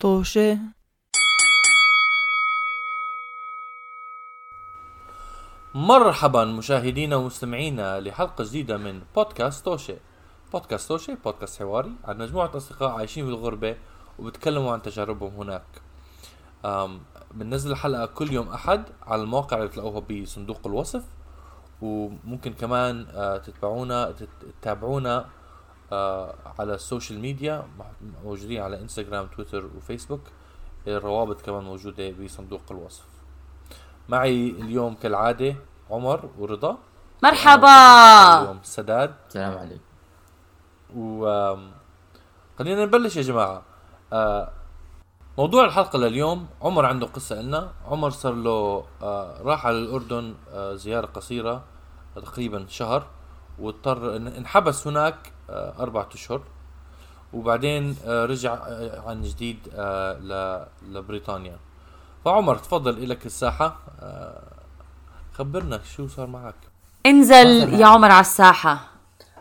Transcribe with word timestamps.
طوشة. 0.00 0.58
مرحبا 5.74 6.44
مشاهدينا 6.44 7.16
ومستمعينا 7.16 8.00
لحلقة 8.00 8.44
جديدة 8.44 8.76
من 8.76 9.02
بودكاست 9.14 9.64
توشي 9.64 9.94
بودكاست 10.52 10.88
توشي 10.88 11.14
بودكاست 11.24 11.58
حواري 11.58 11.92
عن 12.04 12.18
مجموعة 12.18 12.56
أصدقاء 12.56 12.90
عايشين 12.90 13.24
في 13.24 13.30
الغربة 13.30 13.76
وبتكلموا 14.18 14.72
عن 14.72 14.82
تجاربهم 14.82 15.32
هناك. 15.34 15.64
بننزل 17.34 17.70
الحلقة 17.70 18.06
كل 18.06 18.32
يوم 18.32 18.48
أحد 18.48 18.84
على 19.02 19.22
المواقع 19.22 19.56
اللي 19.56 19.68
تلاقوها 19.68 20.00
بصندوق 20.00 20.60
الوصف 20.66 21.04
وممكن 21.82 22.52
كمان 22.52 23.06
آه، 23.10 23.36
تتبعونا 23.38 24.10
تت- 24.10 24.28
تتابعونا 24.60 25.26
على 26.58 26.74
ال 26.74 26.81
social 26.81 27.20
media 27.20 27.66
موجودين 28.24 28.62
على 28.62 28.80
إنستغرام 28.80 29.26
تويتر 29.26 29.66
وفيسبوك. 29.76 30.20
الروابط 30.86 31.40
كمان 31.40 31.64
موجودة 31.64 32.10
بصندوق 32.10 32.62
الوصف. 32.70 33.04
معي 34.08 34.50
اليوم 34.50 34.94
كالعادة 34.94 35.56
عمر 35.90 36.30
ورضا. 36.38 36.78
مرحبا! 37.22 38.42
اليوم 38.42 38.58
سداد. 38.62 39.14
السلام 39.28 39.58
عليكم. 39.58 39.82
و 40.96 41.56
خلينا 42.58 42.84
نبلش 42.84 43.16
يا 43.16 43.22
جماعة. 43.22 43.62
آه، 44.12 44.52
موضوع 45.38 45.64
الحلقة 45.64 45.98
لليوم 45.98 46.46
عمر 46.62 46.86
عنده 46.86 47.06
قصة 47.06 47.42
لنا 47.42 47.72
عمر 47.86 48.10
صار 48.10 48.34
له 48.34 48.84
آه، 49.02 49.42
راح 49.42 49.66
على 49.66 49.78
الأردن 49.78 50.34
آه، 50.50 50.74
زيارة 50.74 51.06
قصيرة 51.06 51.64
تقريبا 52.16 52.66
شهر. 52.68 53.06
واضطر 53.60 53.96
إن- 54.18 54.36
انحبس 54.36 54.86
هناك 54.86 55.32
آه، 55.50 55.74
أربعة 55.78 56.08
أشهر. 56.14 56.42
وبعدين 57.32 57.96
آه، 58.06 58.24
رجع 58.26 58.54
آه، 58.54 59.02
عن 59.06 59.22
جديد 59.22 59.58
ل- 60.22 60.64
لبريطانيا. 60.92 61.56
فعمر 62.24 62.56
تفضل 62.58 62.98
إلك 62.98 63.26
الساحة. 63.26 63.76
خبرنا 65.34 65.80
شو 65.96 66.08
صار 66.08 66.26
معك. 66.26 66.54
انزل 67.06 67.74
يا 67.80 67.86
عمر 67.86 68.10
على 68.10 68.20
الساحة. 68.20 68.78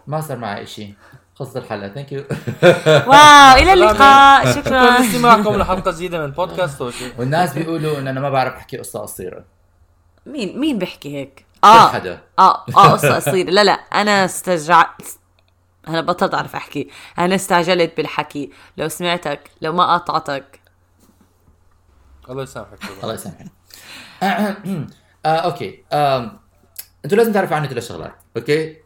ما 0.07 0.21
صار 0.21 0.37
معي 0.37 0.65
شيء 0.65 0.93
خلص 1.35 1.55
الحلقة. 1.55 1.89
thank 1.89 2.11
you 2.11 2.23
wow 3.09 3.55
إلى 3.57 3.73
اللقاء. 3.73 4.45
شكرا. 4.55 4.61
شكرا 4.63 4.99
لاستماعكم 4.99 5.55
لحلقة 5.55 5.91
جديدة 5.91 6.25
من 6.25 6.31
بودكاست 6.31 6.81
والناس 7.19 7.53
بيقولوا 7.53 7.97
إن 7.99 8.07
أنا 8.07 8.19
ما 8.19 8.29
بعرف 8.29 8.53
أحكي 8.53 8.77
قصة 8.77 8.99
قصيرة. 8.99 9.43
مين 10.25 10.59
مين 10.59 10.77
بيحكي 10.77 11.15
هيك؟ 11.17 11.45
كل 11.61 11.67
آه 11.67 12.19
آه 12.39 12.65
آه 12.77 12.91
قصة 12.91 13.15
قصيرة 13.15 13.49
لا 13.49 13.63
لا 13.63 13.71
أنا 13.71 14.25
استرجعت 14.25 15.01
أنا 15.87 16.01
بطلت 16.01 16.33
أعرف 16.33 16.55
أحكي. 16.55 16.89
أنا 17.19 17.35
استعجلت 17.35 17.97
بالحكي. 17.97 18.51
لو 18.77 18.87
سمعتك 18.87 19.51
لو 19.61 19.73
ما 19.73 19.85
قاطعتك. 19.85 20.61
الله 22.29 22.43
يسامحك. 22.43 22.79
الله 23.03 23.13
يسامحك. 23.13 23.47
آه، 24.23 24.57
okay. 25.25 25.83
آم، 25.93 26.39
أنتوا 27.05 27.17
لازم 27.17 27.33
تعرفوا 27.33 27.55
عني 27.55 27.67
ثلاث 27.67 27.87
شغلات 27.87 28.15
okay؟ 28.37 28.77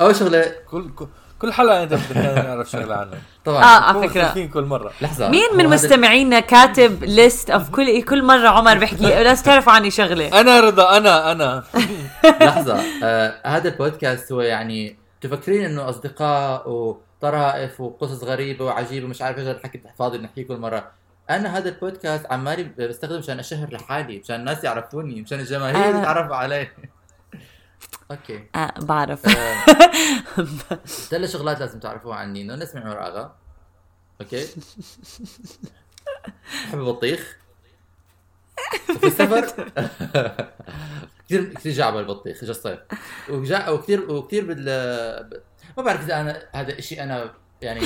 أول 0.00 0.16
شغلة 0.16 0.54
كل 0.70 1.06
كل- 1.42 1.70
أنت 1.70 1.94
بدك 1.94 2.16
نعرف 2.46 2.70
شغلة 2.70 2.94
عنه. 2.94 3.10
طبعا. 3.44 3.62
آه 3.62 3.66
على 3.66 3.98
مختلفين 3.98 4.48
كل 4.48 4.64
مرة. 4.64 4.92
لحظة. 5.00 5.28
مين 5.28 5.48
من 5.56 5.66
مستمعينا 5.68 6.40
كاتب 6.40 7.04
list 7.04 7.50
of 7.50 7.70
كل 7.70 8.02
كل 8.02 8.22
مرة 8.24 8.48
عمر 8.48 8.78
بيحكي؟ 8.78 9.02
لازم 9.24 9.44
تعرفوا 9.44 9.72
عني 9.72 9.90
شغلة. 9.90 10.40
أنا 10.40 10.60
رضا 10.60 10.96
أنا 10.96 11.32
أنا. 11.32 11.64
لحظة. 12.40 12.80
آه 13.04 13.34
هذا 13.46 13.68
البودكاست 13.68 14.32
هو 14.32 14.40
يعني 14.40 14.96
تفكرين 15.20 15.64
إنه 15.64 15.88
أصدقاء 15.88 16.70
وطرائف 16.70 17.80
وقصص 17.80 18.24
غريبة 18.24 18.64
وعجيبة 18.64 19.06
مش 19.08 19.22
عارف 19.22 19.38
إيش 19.38 19.46
الحكي 19.48 19.80
فاضي 19.98 20.18
بنحكيه 20.18 20.46
كل 20.46 20.56
مرة. 20.56 20.84
أنا 21.30 21.58
هذا 21.58 21.68
البودكاست 21.68 22.26
عمالي 22.32 22.62
بستخدم 22.78 23.18
عشان 23.18 23.38
أشهر 23.38 23.68
لحالي 23.72 24.18
مشان 24.18 24.36
الناس 24.36 24.64
يعرفوني 24.64 25.22
مشان 25.22 25.40
الجماهير 25.40 25.92
أنا- 25.92 25.96
يتعرفوا 26.00 26.36
علي. 26.36 26.68
okay. 28.10 28.44
آه 28.54 28.74
بعرف. 28.80 29.28
آه، 29.28 29.64
ثلاث 31.10 31.32
شغلات 31.32 31.60
لازم 31.60 31.80
تعرفوها 31.80 32.16
عني. 32.16 32.42
إنه 32.42 32.54
نسمع 32.54 32.80
عمر 32.80 33.06
اغا 33.06 33.36
أوكي. 34.20 34.46
بحب 36.68 36.78
البطيخ. 36.78 37.36
وفي 38.90 39.06
السفر. 39.06 39.46
كثير 41.26 41.54
كثير 41.54 41.72
جعبة 41.72 42.00
البطيخ. 42.00 42.42
اجى 42.42 42.50
الصيف؟ 42.50 42.78
وجا 43.30 43.68
وكثير 43.68 44.12
وكثير 44.12 44.44
بال 44.44 44.64
ما 45.76 45.82
بعرف 45.82 46.00
إذا 46.00 46.20
أنا 46.20 46.42
هذا 46.54 46.80
شيء 46.80 47.02
أنا 47.02 47.34
يعني 47.62 47.80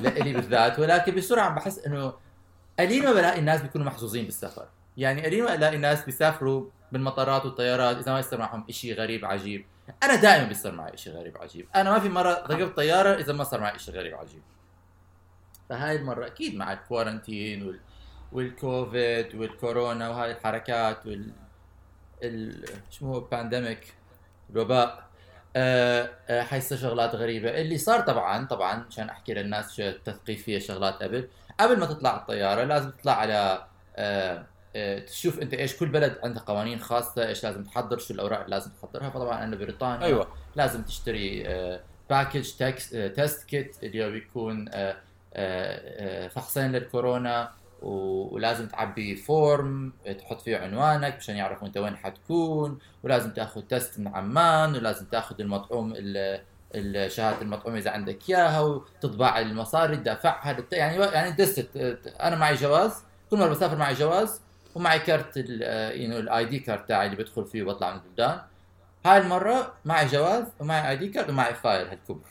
لإلي 0.00 0.32
بالذات. 0.32 0.78
ولكن 0.78 1.14
بسرعة 1.14 1.44
عم 1.44 1.54
بحس 1.54 1.78
إنه 1.78 2.12
قليل 2.78 3.04
ما 3.04 3.12
بلاقي 3.12 3.38
الناس 3.38 3.62
بيكونوا 3.62 3.86
محظوظين 3.86 4.24
بالسفر. 4.24 4.68
يعني 4.96 5.26
قليل 5.26 5.44
ما 5.44 5.54
الاقي 5.54 5.78
ناس 5.78 6.04
بيسافروا 6.04 6.70
بالمطارات 6.92 7.44
والطيارات 7.44 7.96
إذا 7.96 8.12
ما 8.12 8.18
يصير 8.18 8.38
معهم 8.38 8.64
شيء 8.70 8.94
غريب 8.94 9.24
عجيب. 9.24 9.64
أنا 10.02 10.14
دائما 10.14 10.48
بيصير 10.48 10.72
معي 10.72 10.96
شيء 10.96 11.12
غريب 11.12 11.38
عجيب. 11.38 11.68
أنا 11.76 11.90
ما 11.90 12.00
في 12.00 12.08
مرة 12.08 12.44
ركبت 12.50 12.76
طيارة 12.76 13.14
إذا 13.14 13.32
ما 13.32 13.44
صار 13.44 13.60
معي 13.60 13.78
شيء 13.78 13.94
غريب 13.94 14.14
عجيب. 14.14 14.42
فهاي 15.68 15.96
المرة 15.96 16.26
أكيد 16.26 16.56
مع 16.56 16.72
ال 16.72 16.80
quarantine 16.80 17.66
وال... 17.66 17.80
والكوفيد 18.32 19.34
والكورونا 19.34 20.08
وهاي 20.08 20.30
الحركات 20.30 21.06
وال 21.06 21.32
ال... 22.22 22.64
شو 22.90 23.06
هو 23.06 23.20
pandemic 23.20 23.94
الوباء 24.50 25.04
آه 25.56 26.10
آه 26.28 26.42
حيصير 26.42 26.78
شغلات 26.78 27.14
غريبة. 27.14 27.60
اللي 27.60 27.78
صار 27.78 28.00
طبعا 28.00 28.46
طبعا 28.46 28.84
عشان 28.90 29.08
أحكي 29.08 29.34
للناس 29.34 29.76
تثقيفيه 29.76 30.58
شغلات 30.58 31.02
قبل 31.02 31.28
قبل 31.60 31.78
ما 31.78 31.86
تطلع 31.86 32.16
الطيارة 32.16 32.64
لازم 32.64 32.90
تطلع 32.90 33.12
على 33.12 33.66
آه 33.96 34.46
تشوف 35.06 35.38
أنت 35.38 35.54
إيش 35.54 35.76
كل 35.76 35.86
بلد 35.88 36.18
عندها 36.22 36.42
قوانين 36.42 36.80
خاصة 36.80 37.28
إيش 37.28 37.44
لازم 37.44 37.64
تحضر 37.64 37.98
شو 37.98 38.14
الأوراق 38.14 38.38
اللي 38.38 38.50
لازم 38.50 38.70
تحضرها. 38.70 39.10
فطبعا 39.10 39.44
أنا 39.44 39.56
بريطانيا 39.56 40.06
أيوة. 40.06 40.26
لازم 40.56 40.82
تشتري 40.82 41.42
package 42.10 42.50
test 43.14 43.44
kit 43.48 43.76
اللي 43.82 44.06
هو 44.06 44.10
بيكون 44.10 44.68
آه، 44.68 44.74
آه، 45.34 46.24
آه، 46.24 46.28
فحصين 46.28 46.72
للكورونا 46.72 47.50
ولازم 47.82 48.66
تعبي 48.68 49.16
form 49.16 49.92
تحط 50.18 50.40
فيه 50.40 50.56
عنوانك 50.56 51.14
عشان 51.14 51.36
يعرفوا 51.36 51.66
أنت 51.68 51.76
وين 51.76 51.96
حتكون 51.96 52.78
ولازم 53.02 53.30
تأخذ 53.30 53.60
test 53.62 53.98
من 53.98 54.08
عمان 54.08 54.74
ولازم 54.74 55.06
تأخذ 55.06 55.40
المطعوم 55.40 55.92
ال- 55.96 56.40
ال- 56.74 57.12
شهادة 57.12 57.42
المطعوم 57.42 57.76
إذا 57.76 57.90
عندك 57.90 58.30
إياها 58.30 58.60
وتطبع 58.60 59.38
المصاري 59.38 59.96
تدافعها 59.96 60.52
للت- 60.52 60.72
يعني 60.72 60.96
يعني 60.96 61.30
just 61.30 61.68
أنا 62.20 62.36
معي 62.36 62.54
جواز 62.54 62.94
كل 63.30 63.38
مرة 63.38 63.48
بسافر 63.48 63.76
معي 63.76 63.94
جواز 63.94 64.40
ومعي 64.74 64.98
كارت 64.98 65.36
ال 65.36 66.44
ID 66.44 66.58
card 66.58 66.88
تاعي 66.88 67.06
اللي 67.06 67.16
بدخل 67.16 67.44
فيه 67.46 67.62
وبطلع 67.62 67.90
من 67.90 68.00
البلدان. 68.04 68.40
هاي 69.06 69.18
المرة 69.18 69.72
معي 69.84 70.06
جواز 70.06 70.44
ومعي 70.60 70.90
ID 70.90 71.08
card 71.08 71.30
ومعي 71.30 71.54
file 71.54 71.88
هالكبر. 71.88 72.28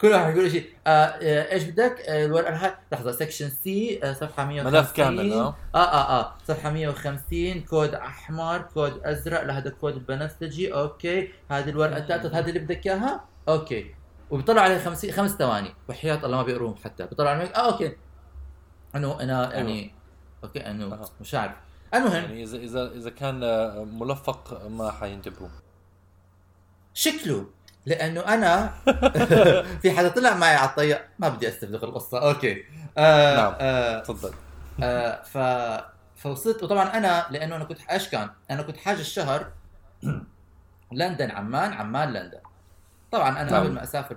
كل 0.00 0.08
واحد 0.08 0.36
يقول 0.36 0.50
شيء 0.50 0.72
آه 0.86 0.90
آه 0.90 1.52
إيش 1.52 1.64
بدك؟ 1.64 2.00
آه 2.00 2.26
الورقة 2.26 2.54
هاي. 2.54 2.74
لحظة 2.92 3.12
section 3.12 3.50
C 3.50 4.00
آه 4.02 4.12
صفحة 4.12 4.44
150 4.44 4.80
ملف 4.80 4.92
كامل 4.92 5.32
آه. 5.32 5.56
آه 5.74 6.20
آه 6.20 6.34
صفحة 6.48 6.70
150 6.70 7.60
كود 7.60 7.94
أحمر 7.94 8.58
كود 8.58 9.00
أزرق 9.04 9.42
لا 9.42 9.58
هذا 9.58 9.70
كود 9.70 9.94
البنفسجي. 9.94 10.74
okay. 10.74 11.32
هذه 11.50 11.68
الورقة 11.68 11.96
الثالثة 11.96 12.38
هذه 12.38 12.48
اللي 12.48 12.60
بدك 12.60 12.86
إياها؟ 12.86 13.24
أوكي. 13.48 13.94
وبيطلع 14.30 14.62
عليه 14.62 14.78
خمس 14.78 15.06
خمس 15.06 15.30
ثواني. 15.30 15.74
وحياة 15.88 16.20
الله 16.24 16.36
ما 16.36 16.42
بيقروهم 16.42 16.74
حتى. 16.84 17.06
بيطلع 17.06 17.30
عليهم 17.30 17.52
آه 17.54 17.72
okay. 17.72 17.96
إنه 18.96 19.20
أنا 19.20 19.54
يعني 19.54 19.97
okay 20.44 20.70
انه 20.70 20.84
أها. 20.84 21.10
مش 21.20 21.34
عارف 21.34 21.54
المهم 21.94 22.12
يعني 22.12 22.42
إذا 22.42 22.56
إذا 22.56 22.92
إذا 22.92 23.10
كان 23.10 23.44
آه، 23.44 23.84
ملفق 23.84 24.66
ما 24.66 24.90
حينتبهوا 24.90 25.48
شكله 26.94 27.46
لأنه 27.86 28.20
أنا 28.20 28.74
في 29.82 29.90
حدا 29.90 30.08
طلع 30.08 30.36
معي 30.36 30.54
على 30.54 30.68
الطيارة 30.68 31.04
ما 31.18 31.28
بدي 31.28 31.48
استفدغ 31.48 31.84
القصة 31.84 32.28
أوكي 32.28 32.64
آه 32.98 33.36
نعم. 33.36 33.54
آه 33.60 34.00
تفضل 34.00 34.34
آه 34.82 35.22
ف 35.22 35.38
فوصلت 36.16 36.62
وطبعا 36.62 36.84
أنا 36.96 37.26
لأنه 37.30 37.56
أنا 37.56 37.64
كنت 37.64 37.78
إيش 37.90 38.08
كان؟ 38.08 38.30
أنا 38.50 38.62
كنت 38.62 38.76
حاجز 38.76 39.00
الشهر 39.00 39.52
لندن 40.92 41.30
عمان 41.30 41.72
عمان 41.72 42.12
لندن 42.12 42.40
طبعا 43.10 43.42
أنا 43.42 43.50
نعم. 43.50 43.64
قبل 43.64 43.72
ما 43.72 43.82
أسافر. 43.82 44.14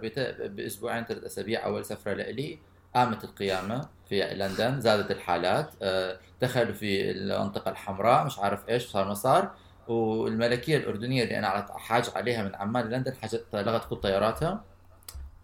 بأسبوعين 0.48 1.04
ثلاث 1.04 1.24
أسابيع 1.24 1.66
أول 1.66 1.86
سفرة 1.86 2.14
لإلي 2.14 2.60
قامت 2.96 3.24
القيامة 3.24 3.90
في 4.10 4.22
لندن 4.34 4.82
زادت 4.82 5.12
الحالات 5.12 5.74
آه، 5.82 6.20
دخلوا 6.42 6.74
في 6.74 7.12
المنطقة 7.12 7.72
الحمراء 7.72 8.26
مش 8.26 8.40
عارف 8.40 8.70
إيش 8.70 8.88
صار 8.88 9.08
ما 9.08 9.14
صار 9.14 9.52
والملكية 9.88 10.78
الأردنية 10.78 11.24
اللي 11.24 11.40
أنا 11.40 11.68
حاج 11.78 12.10
عليها 12.16 12.44
من 12.44 12.56
عمان 12.56 12.90
لندن 12.90 13.14
حاجت 13.16 13.46
لغت 13.54 13.90
كل 13.90 13.96
طياراتها. 13.96 14.64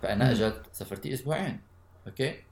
فأنا. 0.01 0.31
اجت 0.31 0.61
سفرتي 0.71 1.13
أسبوعين 1.13 1.61
أوكي؟ 2.07 2.43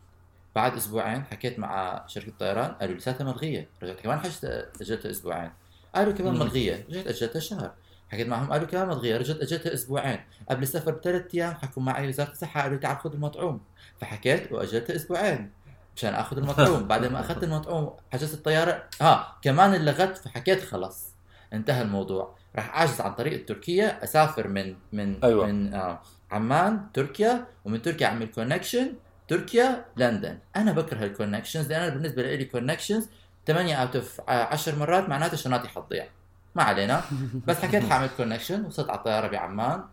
بعد 0.56 0.76
أسبوعين 0.76 1.24
حكيت 1.24 1.60
مع 1.60 2.04
شركة 2.08 2.32
طيران 2.40 2.72
قالوا 2.72 2.96
لساتها 2.96 3.24
ملغية 3.24 3.70
رجعت 3.84 4.00
كمان 4.00 4.20
حجت 4.20 4.46
أجلتها 4.82 5.12
أسبوعين. 5.12 5.52
قالوا 5.96 6.14
كمان. 6.14 6.34
ملغية 6.34 6.86
رجعت 6.90 7.08
أجلتها 7.08 7.40
شهر. 7.40 7.72
حكيت 8.10 8.28
معهم 8.28 8.52
قالوا 8.52 8.68
كمان 8.68 8.88
ملغيه 8.88 9.18
رجعت 9.18 9.38
اجلتها 9.38 9.74
أسبوعين. 9.74 10.20
قبل 10.50 10.64
السفر 10.64 10.92
بثلاث 10.92 11.36
أيام 11.36 11.54
حكوا 11.54 11.84
معي 11.84 12.08
وزارة 12.08 12.32
الصحة 12.32 12.62
قالوا 12.62 12.78
تعال 12.78 12.98
خذ 12.98 13.14
المطعوم. 13.14 13.62
فحكيت 14.02 14.52
وأجلتها 14.52 14.96
أسبوعين 14.96 15.52
مشان 15.96 16.14
آخذ 16.14 16.38
المطعوم. 16.38 16.84
بعد 16.88 17.06
ما 17.06 17.20
أخذت 17.20 17.44
المطعوم 17.44 17.94
حجزت 18.14 18.34
الطيارة. 18.34 18.84
ها 19.02 19.38
كمان 19.42 19.86
لغت 19.86 20.18
فحكيت 20.18 20.64
خلص 20.64 21.16
انتهى 21.54 21.82
الموضوع. 21.82 22.36
راح 22.56 22.78
أحجز 22.78 23.02
عن 23.02 23.14
طريق 23.14 23.46
تركيا 23.46 24.04
أسافر 24.04 24.48
من 24.48 24.76
من 24.92 25.24
أيوة. 25.24 25.46
من 25.46 25.74
آه 25.74 26.02
عمان 26.32 26.92
تركيا 26.94 27.48
ومن 27.66 27.82
تركيا 27.82 28.08
أعمل 28.08 28.26
connection 28.26 28.94
تركيا 29.28 29.86
لندن. 29.98 30.40
أنا 30.56 30.72
بكره 30.72 31.06
ال 31.06 31.11
connections 31.11 31.70
لأن 31.70 31.82
أنا 31.82 31.94
بالنسبة 31.94 32.36
لي 32.36 32.46
connections 32.46 33.10
8 33.48 33.76
out 33.76 33.96
of 33.96 34.22
10 34.30 34.76
مرات 34.76 35.10
معناته 35.10 35.38
شنطتي 35.38 35.68
حتضيع 35.68 36.08
ما 36.56 36.64
علينا. 36.64 37.02
بس 37.48 37.58
حكيت 37.58 37.84
حاعمل 37.90 38.10
connection 38.18 38.66
وصلت 38.66 38.90
على 38.90 38.98
الطياره 39.00 39.28
بعمان 39.28 39.84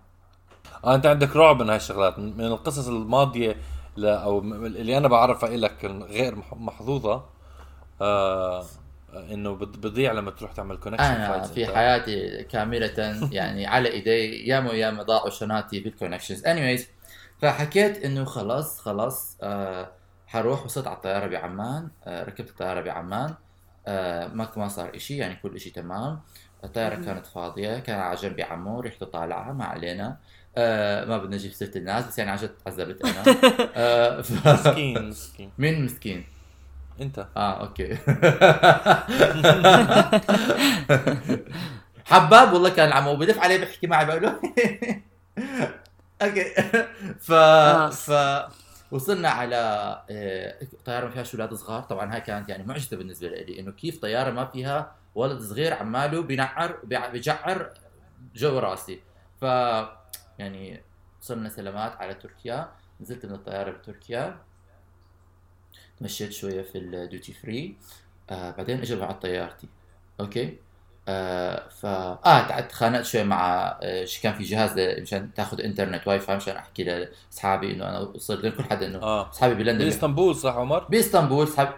آه 0.85 0.95
أنت 0.95 1.07
عندك 1.07 1.37
رعب 1.37 1.63
من 1.63 1.69
هاي 1.69 1.77
الشغلات. 1.77 2.19
من 2.19 2.45
القصص 2.45 2.89
الماضية 2.89 3.57
ل 3.97 4.07
أو 4.07 4.39
اللي 4.39 4.99
أنا 4.99 5.09
بعرفها 5.09 5.57
لك 5.57 5.85
غير 5.85 6.35
مح- 6.37 6.55
محظوظة 6.55 7.25
آه 8.01 8.65
إنه 9.15 9.55
بت- 9.55 9.79
بتضيع 9.79 10.13
لما 10.13 10.31
تروح 10.31 10.53
تعمل 10.53 10.77
connection 10.77 11.05
أنا 11.05 11.43
في 11.43 11.67
حياتي 11.67 12.43
كاملة 12.45 13.19
يعني 13.33 13.67
على 13.67 13.89
إيدي 13.91 14.47
ياما 14.49 14.71
وياما 14.71 15.03
ضاعوا 15.03 15.31
شناتي 15.31 15.81
بال 15.81 15.90
connections 15.90 16.45
anyways 16.45 16.83
فحكيت 17.43 18.05
إنه 18.05 18.25
خلاص 18.25 18.81
خلاص 18.81 19.37
آه 19.43 19.91
حروح 20.27 20.65
وصلت 20.65 20.87
على 20.87 20.97
الطياره 20.97 21.27
بعمان 21.27 21.89
آه 22.05 22.25
ركبت 22.25 22.51
الطياره 22.51 22.81
بعمان 22.81 23.35
آه 23.87 24.27
ما 24.29 24.49
ما 24.57 24.69
صار 24.69 24.97
إشي 24.97 25.17
يعني 25.17 25.37
كل 25.37 25.55
إشي 25.57 25.71
تمام. 25.71 26.21
الطياره 26.65 26.95
كانت 26.95 27.27
فاضية 27.27 27.79
كان 27.79 28.01
على 28.01 28.17
جنبي 28.17 28.43
عمو 28.43 28.81
ريحته 28.81 29.07
طالعه 29.07 29.53
ما 29.53 29.65
علينا. 29.65 30.17
آه 30.57 31.05
ما 31.05 31.19
بدنا 31.19 31.37
نجيب 31.37 31.53
سيره 31.53 31.79
الناس 31.79 32.07
بس 32.07 32.19
يعني 32.19 32.31
عن 32.31 32.37
جد 32.37 32.55
عذبت 32.67 33.05
أنا. 33.05 33.23
آه 33.77 34.21
ف... 34.21 34.49
مسكين 34.49 35.09
مسكين. 35.09 35.51
مين 35.59 35.85
مسكين؟ 35.85 36.25
أنت. 37.01 37.27
آه 37.37 37.61
okay. 37.61 37.97
حباب 42.05 42.53
والله 42.53 42.71
كان 42.71 42.89
العمو 42.89 43.17
بلف 43.17 43.39
عليه 43.39 43.57
بيحكي 43.57 43.87
معي 43.87 44.07
بقول 44.07 44.23
له 44.23 44.41
okay. 46.23 46.45
ف. 47.21 47.33
ف 47.95 48.11
وصلنا 48.93 49.29
على 49.29 49.57
آه، 50.11 50.59
طيارة 50.85 51.05
ما 51.05 51.11
فيهاش 51.11 51.35
أولاد 51.35 51.55
صغار. 51.55 51.83
طبعا 51.83 52.15
هاي 52.15 52.21
كانت 52.21 52.49
يعني 52.49 52.63
معجزة 52.65 52.97
بالنسبة 52.97 53.29
لي 53.29 53.61
إنه 53.61 53.73
كيف 53.73 53.99
طيارة 54.01 54.31
ما 54.31 54.45
فيها 54.45 54.97
ولد 55.15 55.41
صغير 55.43 55.73
عماله 55.75 56.23
بينعر 56.23 56.79
بيع- 56.85 57.09
بيجعر 57.09 57.75
جو 58.35 58.59
راسي. 58.59 59.01
ف 59.41 59.43
يعني 60.39 60.83
وصلنا 61.21 61.49
سلامات 61.49 61.97
على 61.97 62.15
تركيا. 62.15 62.73
نزلت 63.01 63.27
من 63.27 63.35
الطيارة 63.35 63.71
بتركيا 63.71 64.39
تمشيت 66.01 66.33
شوية 66.33 66.63
في 66.63 66.79
ال 66.79 66.89
duty 66.89 67.33
free 67.33 67.77
آه 68.31 68.51
بعدين 68.51 68.81
اجوا 68.81 69.05
على 69.05 69.15
طيارتي. 69.15 69.69
okay؟ 70.21 70.59
آه 71.09 71.63
ف 71.81 71.87
آه 71.87 72.61
تخانقت 72.61 73.05
شوي 73.05 73.25
مع 73.25 73.67
آه 73.83 74.05
شي 74.05 74.23
كان 74.23 74.35
في 74.35 74.43
جهاز 74.45 74.79
مشان 74.79 75.35
تاخذ 75.35 75.61
إنترنت 75.61 76.09
واي 76.09 76.21
فاي 76.21 76.37
مشان 76.37 76.57
أحكي 76.57 76.85
لأصحابي 76.85 77.73
إنه 77.73 77.89
أنا 77.89 77.99
وصلت 77.99 78.45
لكل 78.45 78.65
حدا 78.65 78.87
إنه 78.87 78.99
آه. 79.03 79.31
أصحابي 79.31 79.55
بلندن 79.55 79.85
بإسطنبول 79.85 80.37
صح 80.37 80.55
عمر؟ 80.57 80.85
بإسطنبول 80.91 81.45
اصحابي 81.45 81.71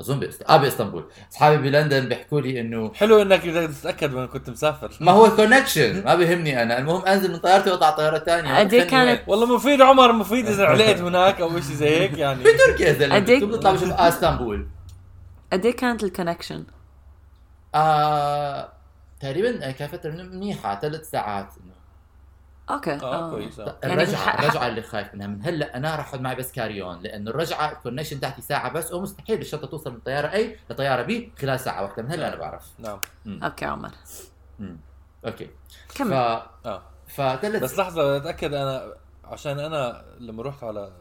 أظن 0.00 0.20
باسطنبول 0.20 0.54
آه 0.54 0.56
بإسطنبول. 0.56 1.04
أصحابي 1.32 1.56
بلندن 1.70 2.08
بيحكوا 2.08 2.40
لي 2.40 2.60
إنه 2.60 2.92
حلو 2.94 3.22
إنك 3.22 3.46
بدك 3.48 3.70
تتأكد 3.74 4.14
وين 4.14 4.26
كنت 4.26 4.50
مسافر. 4.50 4.92
ما 5.00 5.12
هو 5.12 5.36
connection 5.36 6.04
ما 6.04 6.14
بيهمني 6.14 6.62
أنا. 6.62 6.78
المهم 6.78 7.06
أنزل 7.06 7.32
من 7.32 7.38
طيارتي 7.38 7.70
واطلع 7.70 7.90
طيارة 7.90 8.18
ثانية 8.18 8.58
قد 8.58 8.74
إيه 8.74 8.82
كانت- 8.84 9.22
والله 9.26 9.54
مفيد 9.56 9.80
عمر 9.82 10.12
مفيد 10.12 10.46
إذا 10.46 10.64
علقت 10.66 11.00
هناك 11.00 11.40
أو 11.40 11.50
شيء 11.50 11.60
زي 11.60 11.88
هيك 12.00 12.18
يعني. 12.18 12.44
بتركيا 12.44 12.86
يا 12.88 12.92
زلمه 12.92 13.26
إيه- 13.26 13.40
شو 13.40 13.46
بنطلع 13.46 13.72
بشوف 13.72 13.90
آه 13.90 14.08
آسطنبول. 14.08 14.66
قد 15.52 15.66
إيه 15.66 15.76
كانت 15.76 16.04
ال 16.04 16.09
connection؟ 16.09 16.64
آه 17.74 18.72
تقريبا 19.20 19.70
كانت 19.70 19.94
فتره 19.94 20.10
منيحة 20.10 20.80
ثلاث 20.80 21.10
ساعات. 21.10 21.48
إنه 21.64 21.74
okay. 22.70 22.92
آه 22.94 23.30
كويس. 23.30 23.60
آه. 23.60 23.78
يعني 23.82 23.94
الرجعة 23.94 24.34
الرجعة 24.40 24.66
اللي 24.66 24.82
خايف 24.82 25.14
منها. 25.14 25.26
من 25.26 25.42
هلأ 25.42 25.76
أنا 25.76 25.96
راح 25.96 26.08
اخذ 26.08 26.20
معي 26.20 26.34
بس 26.34 26.52
carry-on 26.52 27.02
لأنه 27.02 27.30
الرجعة 27.30 27.72
ال 27.72 27.76
connection 27.76 28.20
تاعتي 28.20 28.42
ساعة 28.42 28.72
بس 28.72 28.92
ومستحيل 28.92 29.40
الشنطه 29.40 29.66
توصل 29.66 29.92
من 29.92 29.98
طيارة 30.00 30.32
A 30.32 30.58
لطيارة 30.70 31.02
B 31.02 31.32
خلال 31.38 31.60
ساعة 31.60 31.82
واحدة. 31.82 32.02
من 32.02 32.10
هلأ 32.12 32.28
أنا 32.28 32.36
بعرف. 32.36 32.72
نعم. 32.78 32.98
okay 33.42 33.64
عمر. 33.64 33.90
مم. 34.58 34.76
okay. 35.26 35.50
ف 35.88 35.98
كمل 35.98 36.12
آه 36.12 36.82
فثلاث 37.06 37.62
بس 37.62 37.78
لحظة 37.78 38.16
أتأكد 38.16 38.54
أنا 38.54 38.94
عشان 39.24 39.58
أنا 39.58 40.04
لما 40.20 40.42
رحت 40.42 40.64
على 40.64 40.92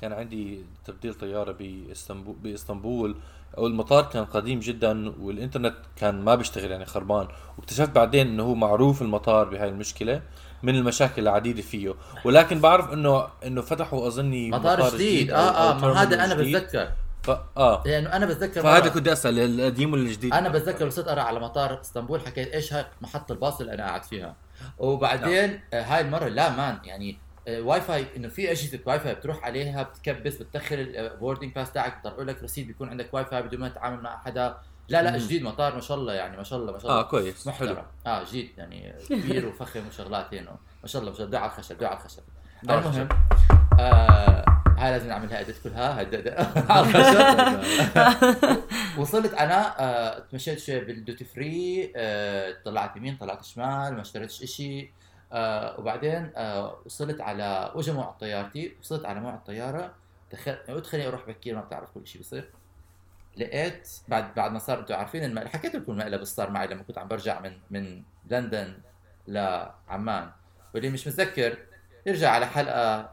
كان 0.00 0.12
عندي 0.12 0.64
تبديل 0.84 1.14
طيارة 1.14 1.52
باسطنبول 1.52 2.36
باسطنبول 2.36 3.16
أو 3.58 3.66
المطار 3.66 4.02
كان 4.04 4.24
قديم 4.24 4.60
جدا 4.60 5.12
والإنترنت 5.20 5.74
كان 5.96 6.24
ما 6.24 6.34
بيشتغل 6.34 6.70
يعني 6.70 6.84
خربان 6.86 7.28
واكتشفت 7.58 7.90
بعدين 7.90 8.26
إنه 8.26 8.42
هو 8.42 8.54
معروف 8.54 9.02
المطار 9.02 9.48
بهاي 9.48 9.68
المشكلة 9.68 10.22
من 10.62 10.74
المشاكل 10.76 11.22
العديدة 11.22 11.62
فيه. 11.62 11.94
ولكن 12.24 12.60
بعرف 12.60 12.92
إنه 12.92 13.26
إنه 13.46 13.60
فتحوا 13.60 14.06
أظني 14.06 14.50
مطار 14.50 14.94
جديد. 14.94 15.30
أو- 15.30 15.34
آه 15.34 15.70
آه 15.70 15.74
ما 15.78 16.02
هذا 16.02 16.24
أنا 16.24 16.34
جديد. 16.34 16.56
بتذكر. 16.56 16.92
ف... 17.22 17.30
آه. 17.56 17.82
لأنه 17.86 18.16
أنا 18.16 18.26
بتذكر 18.26 18.62
فهذا 18.62 18.88
كنت 18.88 19.08
أسأل 19.08 19.38
القديم 19.60 19.92
ولا 19.92 20.02
الجديد؟ 20.02 20.32
أنا 20.34 20.48
بتذكر 20.48 20.86
وصلت 20.86 21.08
أقرأ 21.08 21.20
على 21.22 21.40
مطار 21.40 21.80
إسطنبول 21.80 22.20
حكيت 22.20 22.48
إيش 22.48 22.72
هاي 22.72 22.84
محطة 23.00 23.32
الباص 23.32 23.60
اللي 23.60 23.74
أنا 23.74 23.82
قاعد 23.82 24.04
فيها. 24.04 24.36
وبعدين 24.78 25.60
آه 25.74 25.82
هاي 25.82 26.00
المرة 26.00 26.28
لا 26.28 26.56
man 26.56 26.78
يعني 26.84 27.18
واي 27.48 27.80
فاي 27.80 28.06
إنه 28.16 28.28
في 28.28 28.50
أجهزة 28.50 28.78
واي 28.86 29.00
فاي 29.00 29.14
بتروح 29.14 29.44
عليها 29.44 29.82
بتكبس 29.82 30.36
بتدخل 30.36 30.76
ال 30.76 30.85
boarding 30.85 31.54
pass 31.54 31.72
تاعك 31.72 31.96
بيطلعوا 31.96 32.24
لك 32.24 32.42
رصيد 32.42 32.66
بيكون 32.66 32.88
عندك 32.88 33.14
واي 33.14 33.24
فاي 33.24 33.42
بدون 33.42 33.60
ما 33.60 33.68
تتعامل 33.68 34.02
مع 34.02 34.18
حدا 34.18 34.56
لا 34.88 35.02
لا. 35.02 35.18
جديد 35.18 35.42
مطار 35.42 35.74
ما 35.74 35.80
شاء 35.80 35.96
الله 35.96 36.12
يعني 36.12 36.36
ما 36.36 36.42
شاء 36.42 36.58
الله 36.58 36.72
ما 36.72 36.78
شاء 36.78 36.90
الله. 36.90 37.00
آه 37.00 37.04
كويس 37.04 37.48
حلو. 37.48 37.72
محترم 37.72 37.84
آه 38.06 38.24
جديد 38.24 38.50
يعني 38.58 38.94
كبير 39.08 39.46
وفخم 39.46 39.86
وشغلات 39.88 40.34
هنا 40.34 40.56
ما 40.82 40.88
شاء 40.88 41.00
الله 41.00 41.12
ما 41.12 41.18
شاء 41.18 41.26
الله. 41.26 41.38
على 41.38 41.46
الخشب 41.50 41.84
على 41.84 41.96
الخشب 41.96 42.22
المهم 42.64 43.08
آه 43.80 44.44
هاي 44.78 44.90
لازم 44.90 45.08
نعملها 45.08 45.40
edit 45.40 45.56
كلها 45.64 46.06
على 46.72 46.86
الخشب 46.86 48.60
وصلت 48.98 49.34
أنا 49.34 49.80
آه 49.80 50.18
تمشيت 50.18 50.58
شوي 50.58 50.80
بال 50.80 50.95
duty 50.95 51.24
free 51.24 51.92
آه 51.96 52.54
طلعت 52.64 52.96
يمين 52.96 53.16
طلعت 53.16 53.44
شمال 53.44 53.94
ما 53.94 54.00
اشتريتش 54.00 54.42
إشي. 54.42 54.90
آه 55.32 55.80
وبعدين 55.80 56.30
آه 56.36 56.78
وصلت 56.86 57.20
على 57.20 57.72
وجه 57.74 57.92
موعد 57.92 58.18
طيارتي 58.18 58.76
وصلت 58.80 59.04
على 59.04 59.20
موعد 59.20 59.44
طيارة 59.44 59.94
دخلت 60.32 60.70
قلت 60.70 60.86
خليني 60.86 61.08
أروح 61.08 61.26
بكير 61.28 61.54
ما 61.54 61.60
بتعرف 61.60 61.90
كل 61.90 62.06
شيء 62.06 62.20
بصير 62.20 62.50
لقيت 63.36 63.88
بعد 64.08 64.34
بعد 64.34 64.52
ما 64.52 64.58
صار 64.58 64.80
أنتم 64.80 64.94
عارفين 64.94 65.24
المقلب 65.24 65.48
حكيت 65.48 65.74
لكم 65.74 65.92
المقلب 65.92 66.14
اللي 66.14 66.24
صار 66.24 66.50
معي 66.50 66.66
لما 66.66 66.82
كنت 66.82 66.98
عم 66.98 67.08
برجع 67.08 67.40
من 67.40 67.52
من 67.70 68.02
لندن 68.30 68.78
لعمان. 69.28 70.30
واللي 70.74 70.88
مش 70.90 71.06
متذكر. 71.06 71.58
يرجع 72.06 72.30
على 72.30 72.46
حلقة 72.46 73.10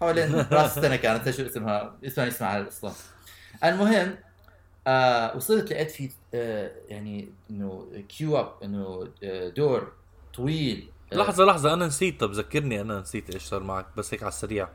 حوالين 0.00 0.34
راس 0.52 0.78
السنة 0.78 0.96
كانت 0.96 1.30
شو 1.30 1.46
اسمها؟ 1.46 1.96
اسمها 2.04 2.26
نسمع 2.26 2.56
القصة. 2.56 2.94
المهم 3.64 4.16
آه 4.86 5.36
وصلت 5.36 5.72
لقيت 5.72 5.90
في 5.90 6.10
آه 6.34 6.70
يعني 6.88 7.32
إنه 7.50 7.88
queue 8.08 8.40
up 8.40 8.52
إنه 8.62 9.08
آه 9.24 9.48
دور 9.48 9.92
طويل. 10.34 10.90
آه 11.14 11.18
لحظة 11.18 11.44
لحظة 11.44 11.74
أنا 11.74 11.86
نسيت. 11.86 12.20
طب 12.20 12.32
ذكرني 12.32 12.80
أنا 12.80 13.00
نسيت 13.00 13.30
إيش 13.34 13.42
صار 13.42 13.62
معك. 13.62 13.86
بس 13.96 14.14
هيك 14.14 14.22
على 14.22 14.30
السريع. 14.30 14.68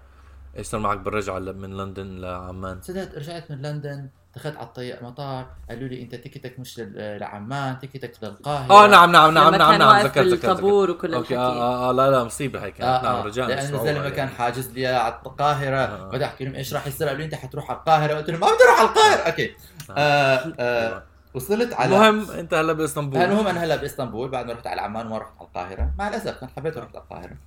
إيش 0.57 0.67
صار 0.67 0.79
معك 0.79 0.97
بالرجعة 0.97 1.39
ل- 1.39 1.57
من 1.57 1.77
لندن 1.77 2.07
لعمان؟ 2.21 2.81
صدقت 2.81 3.15
رجعت 3.15 3.51
من 3.51 3.61
لندن 3.61 4.09
دخلت 4.35 4.55
على 4.57 4.65
الطي- 4.67 4.99
المطار. 4.99 5.45
قالوا 5.69 5.87
لي 5.87 6.01
أنت 6.01 6.15
ticket 6.15 6.53
ك 6.53 6.59
مش 6.59 6.79
لل- 6.79 7.19
لعمان 7.19 7.79
ticket 7.79 8.07
ك 8.07 8.11
للقاهرة. 8.23 8.73
آه 8.73 8.87
نعم 8.87 9.11
نعم 9.11 9.33
نعم 9.33 9.55
نعم 9.55 9.73
نعم 9.79 10.05
ذكرت 10.05 10.17
ذكرت 10.27 10.45
بالطابور 10.45 10.91
وكل 10.91 11.13
okay 11.13 11.33
الحكي. 11.33 11.37
آه, 11.37 11.85
آه, 11.85 11.89
آه 11.89 11.91
لا 11.91 12.11
لا 12.11 12.23
مصيبة 12.23 12.63
هيك. 12.63 12.73
كانت 12.73 13.03
نعم 13.03 13.25
رجعنا 13.25 13.47
لأن 13.53 13.59
الزلمة 13.75 13.87
يعني. 14.03 14.11
كان 14.11 14.27
حاجز 14.29 14.69
لي 14.71 14.87
على 14.87 15.21
القاهرة. 15.25 15.77
آه. 15.77 16.09
بدي 16.09 16.25
أحكي 16.25 16.45
لهم 16.45 16.55
إيش 16.55 16.73
راح 16.73 16.87
يصير. 16.87 17.07
قالوا 17.07 17.19
لي 17.19 17.25
أنت 17.25 17.35
حتروح 17.35 17.69
على 17.71 17.79
القاهرة. 17.79 18.13
قلت 18.13 18.29
لهم 18.29 18.39
ما 18.39 18.47
بدي 18.47 18.63
أروح 18.63 18.79
على 18.79 18.89
القاهرة. 18.89 19.21
okay. 19.31 19.55
آه 19.91 20.53
آه. 20.59 21.03
وصلت 21.33 21.73
على 21.73 21.95
المهم 21.95 22.31
أنت 22.31 22.53
هلا 22.53 22.73
بإسطنبول. 22.73 23.21
المهم 23.21 23.47
أنا 23.47 23.63
هلا 23.63 23.75
بإسطنبول 23.75 24.29
بعد 24.29 24.45
ما 24.45 24.53
رحت 24.53 24.67
على 24.67 24.81
عمان 24.81 25.05
وما 25.05 25.17
رحت 25.17 25.33
على 25.37 25.47
القاهرة. 25.47 25.93
مع 25.99 26.07
الأسف 26.07 26.39
كنت 26.39 26.49
حبيت 26.55 26.77
رحت 26.77 26.95
على 26.95 27.03
القاهرة. 27.03 27.37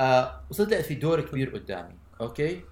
آه 0.00 0.40
وصلت 0.50 0.70
لقيت 0.70 0.86
في 0.86 0.94
دور 0.94 1.20
كبير 1.20 1.54
قدامي 1.54 1.94
okay. 2.20 2.64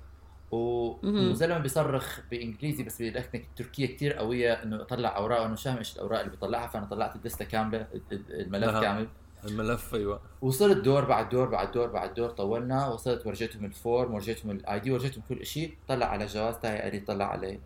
وزلمه 0.52 1.58
بيصرخ 1.58 2.20
بإنجليزي 2.30 2.82
بس 2.82 3.02
بلكنه 3.02 3.42
تركية 3.56 3.86
كتير 3.86 4.12
قوية 4.12 4.52
إنه 4.52 4.82
اطلع 4.82 5.16
أوراق 5.16 5.40
وأنا 5.40 5.52
مش 5.52 5.62
فاهم 5.62 5.76
إيش 5.76 5.96
الأوراق 5.96 6.20
اللي 6.20 6.30
بيطلعها 6.30 6.66
فأنا 6.66 6.86
طلعت 6.86 7.16
ال 7.16 7.22
list 7.22 7.44
كاملة 7.44 7.86
الملف 8.12 8.70
نعم. 8.70 8.82
كامل. 8.82 9.08
الملف 9.44 9.94
أيوة. 9.94 10.20
وصلت 10.42 10.84
دور 10.84 11.04
بعد 11.04 11.28
دور 11.28 11.48
بعد 11.48 11.72
دور 11.72 11.88
بعد 11.88 12.14
دور 12.14 12.30
طولنا 12.30 12.88
وصلت 12.88 13.26
ورجيتهم 13.26 13.64
ال 13.64 13.74
form 13.74 14.14
ورجيتهم 14.14 14.50
ال 14.50 14.80
ID 14.80 14.90
ورجيتهم 14.90 15.22
كل 15.28 15.46
شيء 15.46 15.74
طلع 15.88 16.06
على 16.06 16.26
جواز 16.26 16.54
تاعي 16.54 16.82
قال 16.82 16.92
لي 16.92 17.00
طلع 17.00 17.24
علي 17.24 17.60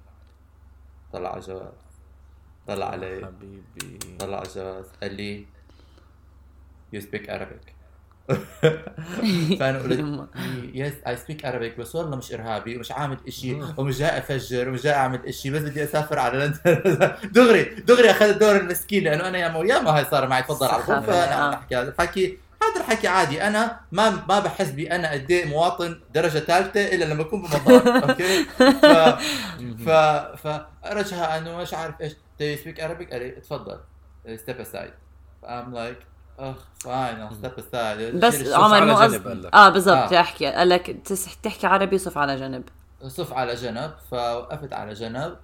طلع 1.12 1.28
على 1.28 1.40
الجواز 1.40 1.72
طلع 2.68 2.90
علي. 2.90 3.26
حبيبي. 3.26 3.98
طلع 4.18 4.36
على 4.36 4.48
الجواز 4.48 4.84
قال 5.02 5.14
لي 5.14 5.46
you 6.94 7.00
speak 7.00 7.26
Arabic. 7.28 7.72
فأنا 9.60 9.78
قلت 9.78 10.28
yes 10.74 10.92
I 11.06 11.16
speak 11.16 11.46
Arabic 11.46 11.80
بس 11.80 11.94
والله 11.94 12.16
مش 12.16 12.32
إرهابي 12.32 12.76
ومش 12.76 12.92
عامل 12.92 13.18
إشي 13.28 13.60
ومش 13.76 13.98
جاي 13.98 14.18
أفجر 14.18 14.68
ومش 14.68 14.82
جاي 14.82 14.94
أعمل 14.94 15.26
إشي 15.26 15.50
بس 15.50 15.62
بدي 15.62 15.84
أسافر 15.84 16.18
على 16.18 16.38
لندن. 16.38 16.82
دغري 17.34 17.62
دغري 17.64 18.10
اخذت 18.10 18.38
دور 18.38 18.56
المسكين 18.56 19.04
لأنه 19.04 19.28
أنا 19.28 19.38
ياما 19.38 19.58
وياما 19.58 19.90
هاي 19.90 20.04
صار 20.04 20.28
معي 20.28 20.42
تفضل 20.42 20.66
على 20.66 20.82
الغرفه 20.82 21.24
أنا 21.24 21.42
آه. 21.42 21.44
عم 21.44 21.50
بحكي 21.50 21.76
هذا 21.76 21.88
الحكي. 21.88 22.38
هذا 22.62 22.80
الحكي 22.80 23.08
عادي 23.08 23.42
أنا 23.42 23.80
ما 23.92 24.10
ما 24.28 24.40
بحس 24.40 24.70
بي 24.70 24.90
أنا 24.92 25.12
قد 25.12 25.30
إيه 25.30 25.44
مواطن 25.44 26.00
درجة 26.14 26.38
ثالثة 26.38 26.94
إلا 26.94 27.04
لما 27.04 27.22
أكون 27.22 27.42
بمطار 27.42 28.10
أوكي؟ 28.10 28.44
ف 28.44 29.86
ف 30.42 30.48
فرجها 30.82 31.38
أنه 31.38 31.56
مش 31.56 31.74
عارف 31.74 32.00
إيش. 32.00 32.12
Do 32.38 32.44
you 32.44 32.58
speak 32.64 32.78
Arabic? 32.80 33.10
قال 33.12 33.20
لي 33.22 33.30
تفضل 33.30 33.78
step 34.26 34.58
aside. 34.66 34.92
I'm 35.44 35.74
like 35.74 36.04
آه 36.38 36.54
fine 36.84 37.28
step 37.30 37.58
aside. 37.60 38.16
بس 38.24 38.52
عمر 38.52 38.84
مو 38.84 38.94
جنب 38.94 39.12
قصد 39.12 39.28
قال 39.28 39.42
لك. 39.42 39.54
آه 39.54 39.68
بالضبط. 39.68 40.12
آه. 40.12 40.20
أحكي. 40.20 40.46
قال 40.46 40.68
لك 40.68 40.90
تس- 41.04 41.36
تحكي 41.42 41.66
عربي 41.66 41.98
صف 41.98 42.18
على 42.18 42.36
جنب. 42.36 42.64
صف 43.06 43.32
على 43.32 43.54
جنب 43.54 43.92
فوقفت 44.10 44.72
على 44.72 44.92
جنب. 44.92 45.36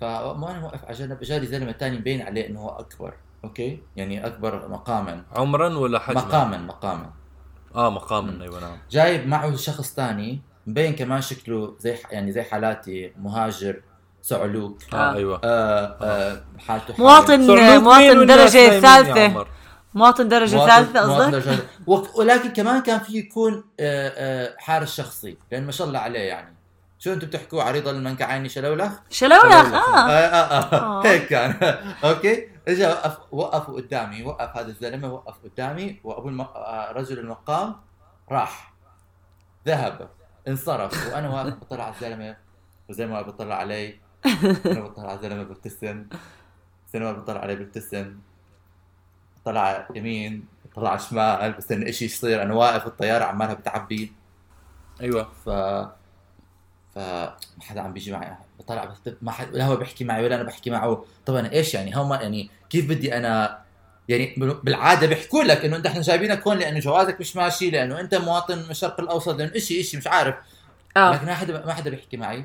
فما 0.00 0.50
أنا 0.50 0.64
واقف 0.64 0.84
على 0.84 0.94
جنب 0.94 1.22
اجاني 1.22 1.46
زلمة 1.46 1.72
ثاني 1.72 1.98
مبين 1.98 2.22
عليه 2.22 2.46
إنه 2.48 2.60
هو 2.60 2.68
أكبر. 2.68 3.14
أوكي؟ 3.44 3.82
يعني 3.96 4.26
أكبر 4.26 4.68
مقاما. 4.68 5.22
عمرا 5.32 5.76
ولا 5.78 5.98
حجما؟ 5.98 6.20
مقاما 6.20 6.58
مقاما. 6.58 7.10
آه 7.74 7.90
مقاما 7.90 8.42
أيوه 8.42 8.60
نعم. 8.60 8.78
جايب 8.90 9.26
معه 9.28 9.56
شخص 9.56 9.94
ثاني 9.94 10.40
مبين 10.66 10.94
كمان 10.94 11.20
شكله 11.20 11.76
زي 11.78 11.98
يعني 12.10 12.32
زي 12.32 12.42
حالاتي 12.42 13.12
مهاجر. 13.18 13.82
صعلوك 14.26 14.78
آه 14.92 14.96
آه. 14.96 15.14
أيوه. 15.14 15.40
آه 15.44 15.96
آه 16.02 16.42
حالته 16.58 16.94
حالة. 16.94 16.98
مواطن 16.98 17.42
اثنين 17.42 17.78
مواطن 17.78 18.26
ثالثة. 18.80 19.24
عمر. 19.24 19.48
مواطن 19.94 20.28
درجة 20.28 20.66
ثالثة 20.66 21.00
قصدك؟ 21.00 21.68
ولكن 22.14 22.48
كمان 22.52 22.82
كان 22.82 22.98
في 22.98 23.18
يكون 23.18 23.64
آه، 23.80 24.12
آه، 24.16 24.54
حارس 24.58 24.96
شخصي. 24.96 25.38
لأن 25.52 25.64
ما 25.66 25.72
شاء 25.72 25.86
الله 25.86 25.98
عليه 25.98 26.20
يعني. 26.20 26.56
شو 26.98 27.12
أنتم 27.12 27.26
بتحكوا؟ 27.26 27.62
عريضه 27.62 27.90
المنكعيني 27.90 28.48
شلولخ؟ 28.48 28.92
شلولخ 29.10 29.42
شلولخ. 29.42 29.74
آه. 29.74 30.08
آه 30.08 30.10
آه 30.10 30.74
آه. 30.74 31.00
آه. 31.00 31.06
هيك 31.06 31.26
كان. 31.26 31.54
أوكي. 32.04 32.48
اجى 32.68 32.86
وقف 32.86 33.18
وقفوا 33.32 33.74
قدامي. 33.74 34.22
وقف 34.22 34.56
هذا 34.56 34.68
الزلمة 34.68 35.12
وقف 35.14 35.34
قدامي. 35.44 36.00
وأبو 36.04 36.28
الم... 36.28 36.40
آه، 36.40 36.92
رجل 36.92 37.18
المقام 37.18 37.76
راح. 38.30 38.74
ذهب. 39.66 40.08
انصرف. 40.48 41.12
وأنا 41.12 41.28
واقف 41.30 41.54
بطلع 41.54 41.84
على 41.84 41.94
الزلمة. 41.94 42.36
وزي 42.88 43.06
ما 43.06 43.22
بطلع 43.22 43.54
علي 43.54 44.05
أنا 44.66 44.80
بطلع 44.80 45.04
على 45.08 45.14
الزلمه 45.14 45.42
ببتسم. 45.42 46.06
سينما 46.92 47.12
بطلع 47.12 47.40
عليه 47.40 47.54
ببتسم. 47.54 48.18
طلع 49.44 49.88
يمين 49.94 50.44
طلع 50.74 50.96
شمال 50.96 51.52
بستنى 51.52 51.92
شيء 51.92 52.08
يصير 52.08 52.42
أنا 52.42 52.54
واقف 52.54 52.86
الطياره 52.86 53.24
عمالها 53.24 53.54
بتعبي. 53.54 54.12
أيوه. 55.00 55.28
ف 55.44 55.48
ف 56.94 56.98
ما 56.98 57.62
حدا 57.62 57.80
عم 57.80 57.92
بيجي 57.92 58.12
معي. 58.12 58.36
بطلع 58.58 58.84
بس 58.84 58.96
ما 59.22 59.32
حد 59.32 59.48
لا 59.52 59.64
هو 59.64 59.76
بيحكي 59.76 60.04
معي 60.04 60.24
ولا 60.24 60.34
أنا 60.34 60.42
بحكي 60.42 60.70
معه. 60.70 61.04
طبعا 61.26 61.50
إيش 61.52 61.74
يعني؟ 61.74 61.94
هم 61.94 62.12
يعني 62.12 62.50
كيف 62.70 62.88
بدي 62.88 63.16
أنا؟ 63.16 63.58
يعني 64.08 64.34
بال- 64.36 64.54
بالعادة 64.62 65.06
بيحكوا 65.06 65.44
لك 65.44 65.64
إنه 65.64 65.76
إنت 65.76 65.86
إحنا 65.86 66.02
جايبينك 66.02 66.46
هون 66.46 66.56
لأنه 66.58 66.78
جوازك 66.78 67.20
مش 67.20 67.36
ماشي 67.36 67.70
لأنه 67.70 68.00
إنت 68.00 68.14
مواطن 68.14 68.58
من 68.58 68.70
الشرق 68.70 69.00
الأوسط 69.00 69.34
لأنه 69.38 69.58
شيء 69.58 69.82
شيء 69.82 70.00
مش 70.00 70.06
عارف. 70.06 70.34
آه. 70.96 71.14
لكن 71.14 71.26
ما 71.26 71.34
حدا 71.34 71.66
ما 71.66 71.72
حدا 71.74 71.90
بيحكي 71.90 72.16
معي. 72.16 72.44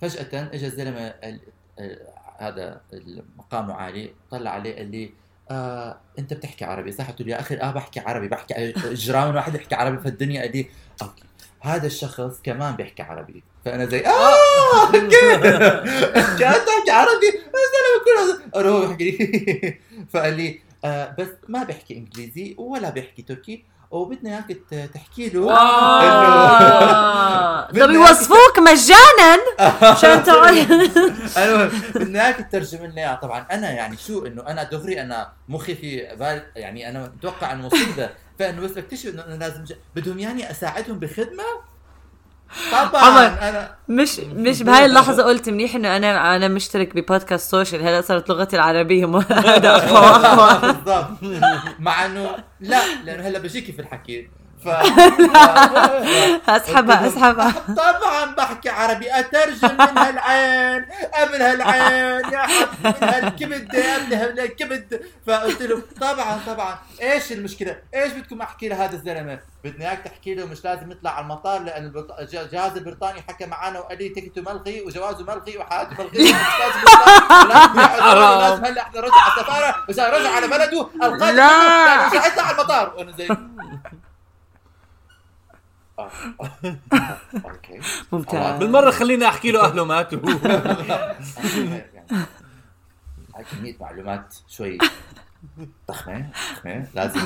فجأة 0.00 0.50
اجى 0.54 0.66
الزلمة 0.66 1.00
ال- 1.00 1.40
ال- 1.80 1.98
هذا 2.38 2.80
المقامه 2.92 3.74
عالي 3.74 4.10
طلع 4.30 4.50
عليه 4.50 4.76
قال 4.76 4.90
لي 4.90 5.10
آه 5.50 5.96
أنت 6.18 6.34
بتحكي 6.34 6.64
عربي؟ 6.64 6.92
صح؟ 6.92 7.10
قلت 7.10 7.20
له 7.22 7.32
يا 7.32 7.40
أخي 7.40 7.54
آه 7.56 7.70
بحكي 7.70 8.00
عربي 8.00 8.28
بحكي 8.28 8.54
اجرام 8.70 9.34
واحد 9.34 9.54
يحكي 9.54 9.74
عربي 9.74 9.98
في 9.98 10.08
الدنيا. 10.08 10.40
قال 10.42 10.52
لي 10.56 10.66
أوكي. 11.02 11.22
هذا 11.60 11.86
الشخص 11.86 12.40
كمان 12.42 12.76
بيحكي 12.76 13.02
عربي. 13.02 13.42
فأنا 13.64 13.84
زي 13.86 14.06
آه 14.06 14.92
كيف 14.92 15.40
كان 16.40 16.54
تحكي 16.66 16.90
عربي. 16.90 17.32
كله 18.54 18.60
أنا 18.60 18.86
بيحكي 18.86 19.10
لي 19.10 19.78
فقال 20.12 20.34
لي 20.36 20.60
آه 20.84 21.14
بس 21.18 21.28
ما 21.48 21.64
بيحكي 21.64 21.96
إنجليزي 21.96 22.54
ولا 22.58 22.90
بيحكي 22.90 23.22
تركي. 23.22 23.64
وبدنا 23.90 24.30
إياك 24.30 24.58
تحكي 24.94 25.28
له. 25.28 25.40
بدنا 27.70 27.86
طب 27.86 27.90
يوصفوك 27.92 28.58
مجانا؟ 28.58 29.38
عشان 29.82 30.10
أنا 31.36 31.64
بدنا 31.94 32.24
إياك 32.26 32.36
تترجم 32.36 32.84
لنا 32.84 33.00
إياها. 33.00 33.18
طبعا 33.22 33.46
أنا 33.52 33.70
يعني 33.70 33.96
شو 34.06 34.26
إنه 34.26 34.42
أنا 34.46 34.62
دغري 34.62 35.00
أنا 35.00 35.32
مخي 35.48 35.74
في 35.74 36.14
بال 36.20 36.42
يعني 36.56 36.88
أنا 36.88 37.12
متوقع 37.16 37.52
إنه 37.52 37.66
مصيبة. 37.66 38.10
فإنه 38.38 38.60
بس 38.60 38.70
بكتشف 38.70 39.06
إنه 39.14 39.24
أنا 39.24 39.34
لازم. 39.34 39.64
بدهم 39.96 40.18
يعني 40.18 40.50
أساعدهم 40.50 40.98
بخدمة؟ 40.98 41.44
طبعا. 42.72 43.26
أنا 43.26 43.74
مش 43.88 44.18
مش 44.20 44.62
بهاي 44.62 44.84
اللحظة 44.84 45.22
قلت 45.22 45.48
منيح 45.48 45.74
إنه 45.74 45.96
أنا 45.96 46.36
أنا 46.36 46.48
مشترك 46.48 46.94
ببودكاست 46.96 47.50
سوشيال. 47.50 47.82
هلا 47.82 48.00
صارت 48.00 48.28
لغتي 48.28 48.56
العربية 48.56 49.06
مو- 49.06 49.18
هذا 49.46 49.76
اقوى 49.76 49.92
واقوى 49.92 50.72
بالضبط. 50.72 51.08
مع 51.78 52.06
انه 52.06 52.30
لا 52.60 52.80
لأنه 53.04 53.28
هلا 53.28 53.38
بجيكي 53.38 53.72
في 53.72 53.78
الحكي. 53.82 54.28
ف... 54.66 54.68
اسحبها 56.48 57.06
اسحبها 57.06 57.52
طبعا 57.76 58.24
بحكي 58.34 58.68
عربي 58.68 59.18
اترجم 59.18 59.72
من 59.78 59.98
هالعين 59.98 60.86
من 61.32 61.40
هالعين 61.42 62.32
يا 62.32 62.38
حبيبي 62.38 62.96
من 63.02 63.08
هالكبد 63.08 63.74
ابني 63.76 64.16
هالكبد 64.16 65.00
فقلت 65.26 65.62
له 65.62 65.82
طبعا 66.00 66.38
طبعا 66.46 66.78
إيش 67.02 67.32
المشكلة؟ 67.32 67.76
إيش 67.94 68.12
بدكم 68.12 68.40
احكي 68.42 68.68
لهذا 68.68 68.94
الزلمه؟ 68.96 69.38
بدنا 69.64 69.84
اياك 69.88 69.98
تحكي 70.04 70.34
له 70.34 70.46
مش 70.46 70.64
لازم 70.64 70.90
يطلع 70.90 71.10
على 71.10 71.22
المطار 71.22 71.62
لأن 71.62 71.84
البرط- 71.84 72.18
الج- 72.20 72.36
الجهاز 72.36 72.76
البريطاني 72.76 73.22
حكى 73.28 73.46
معنا 73.46 73.78
وقال 73.78 73.98
لي 73.98 74.08
تكته 74.08 74.42
ملغي 74.42 74.80
وجوازه 74.82 75.24
ملغي 75.24 75.58
وحياته 75.58 75.90
ملغيه 76.04 76.34
مش 76.34 76.40
لازم 76.60 76.80
يطلع 76.82 78.48
لازم 78.48 78.64
هلا 78.64 78.82
إحنا 78.82 79.00
رجع 79.00 79.14
على 79.14 79.32
السفاره 79.36 79.74
اذا 79.90 80.10
رجع 80.10 80.30
على 80.30 80.46
بلده 80.46 80.80
القادم 80.94 81.36
لا. 81.36 82.06
يطلع 82.26 82.42
على 82.42 82.56
المطار 82.58 82.94
وأنا 82.96 83.12
زي 83.12 83.28
آه. 83.30 83.38
أوكي. 87.44 87.80
ممتاز. 88.12 88.58
بالمرة 88.58 88.90
خليني 88.90 89.26
أحكي 89.28 89.50
له 89.50 89.64
اهله 89.64 89.84
ماتوا 89.84 90.18
يعني 91.94 92.08
هاي 93.36 93.44
كمية 93.52 93.76
معلومات 93.80 94.34
شوي 94.48 94.78
ضخمة 95.88 96.26
ضخمة. 96.56 96.86
لازم 96.94 97.20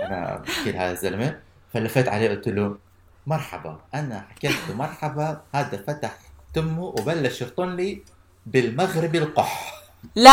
أنا 0.00 0.42
أحكي 0.48 0.72
لهذا 0.72 0.92
الزلمة. 0.92 1.38
فلفيت 1.74 2.08
عليه 2.08 2.28
قلت 2.30 2.48
له 2.48 2.78
مرحبا 3.26 3.80
أنا 3.94 4.24
حكيت 4.30 4.56
له 4.68 4.74
مرحبا 4.76 5.40
هذا 5.54 5.82
فتح 5.86 6.12
تمه 6.54 6.82
وبلش 6.82 7.40
يرطن 7.42 7.76
لي 7.76 8.02
بالمغربي 8.46 9.18
القح. 9.18 9.74
لا! 10.14 10.30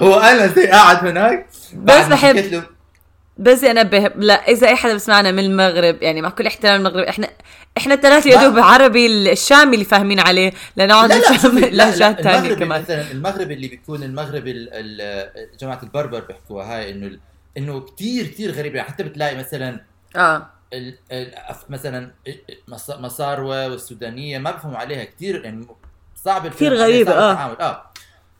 وأنا 0.08 0.46
زي 0.46 0.66
قاعد 0.66 1.06
هناك. 1.06 1.46
ما 1.74 2.08
بحب- 2.08 2.36
له 2.36 2.75
بس 3.38 3.64
انبه 3.64 3.98
لا 4.16 4.34
إذا 4.34 4.68
أي 4.68 4.76
حدا 4.76 4.94
بسمعنا 4.94 5.30
من 5.30 5.38
المغرب 5.38 6.02
يعني 6.02 6.22
مع 6.22 6.30
كل 6.30 6.46
احترام 6.46 6.74
المغرب 6.86 7.04
إحنا 7.04 7.28
إحنا 7.78 7.94
الثلاثه 7.94 8.30
يا 8.30 8.36
دوب 8.48 8.58
عربي 8.58 9.32
الشامي 9.32 9.74
اللي 9.74 9.84
فاهمين 9.84 10.20
عليه 10.20 10.52
لأنه 10.76 10.94
لا 11.06 11.14
عندنا 11.14 11.66
لهجات 11.66 12.20
ثانية 12.22 12.54
كمان. 12.54 12.82
مثلا 12.82 13.10
المغرب 13.10 13.50
اللي 13.50 13.68
بيكون 13.68 14.02
المغرب 14.02 14.46
ال- 14.46 14.68
ال- 14.72 15.56
جماعة 15.60 15.80
البربر 15.82 16.20
بيحكوها 16.20 16.76
هاي 16.78 16.90
إنه 16.90 17.18
إنه 17.58 17.80
كثير 17.80 18.26
كثير 18.26 18.50
غريب. 18.50 18.74
يعني 18.74 18.88
حتى 18.88 19.02
بتلاقي 19.02 19.36
مثلا 19.36 19.80
آه. 20.16 20.46
ال- 20.72 20.98
ال- 21.12 21.32
أف- 21.48 21.70
مثلا 21.70 22.10
مص- 22.68 22.90
مصاروة 22.98 23.68
والسودانية 23.68 24.38
ما 24.38 24.50
بفهموا 24.50 24.78
عليها 24.78 25.04
كثير 25.04 25.44
يعني 25.44 25.66
صعب 26.24 26.46
عليها، 26.72 26.84
غريبة، 26.84 27.12
صعب 27.34 27.60
آه. 27.60 27.90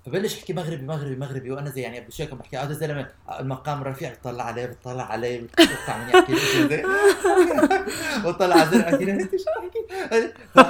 فبلش 0.07 0.37
يحكي 0.37 0.53
مغربي 0.53 0.83
مغربي 0.87 1.17
مغربي 1.17 1.51
وأنا 1.51 1.71
زي 1.71 1.81
يعني 1.81 2.01
بشيك 2.01 2.35
بحكي 2.35 2.57
هذا 2.57 2.71
الزلمه 2.71 3.07
المقام 3.41 3.83
رفيع 3.85 4.13
بطلع 4.13 4.45
عليه 4.45 4.67
بطلع 4.67 5.03
عليه 5.13 5.41
بتوقع 5.41 5.97
من 5.99 6.09
يحكي 6.09 6.33
لي 6.33 6.39
شيء 6.41 6.69
زي 6.69 6.83
بطلع 8.25 8.55
على 8.57 8.63
الزلمه 8.65 8.85
احكي 8.89 9.11
أنت 9.13 9.31
شو 9.37 9.45
ف- 10.55 10.61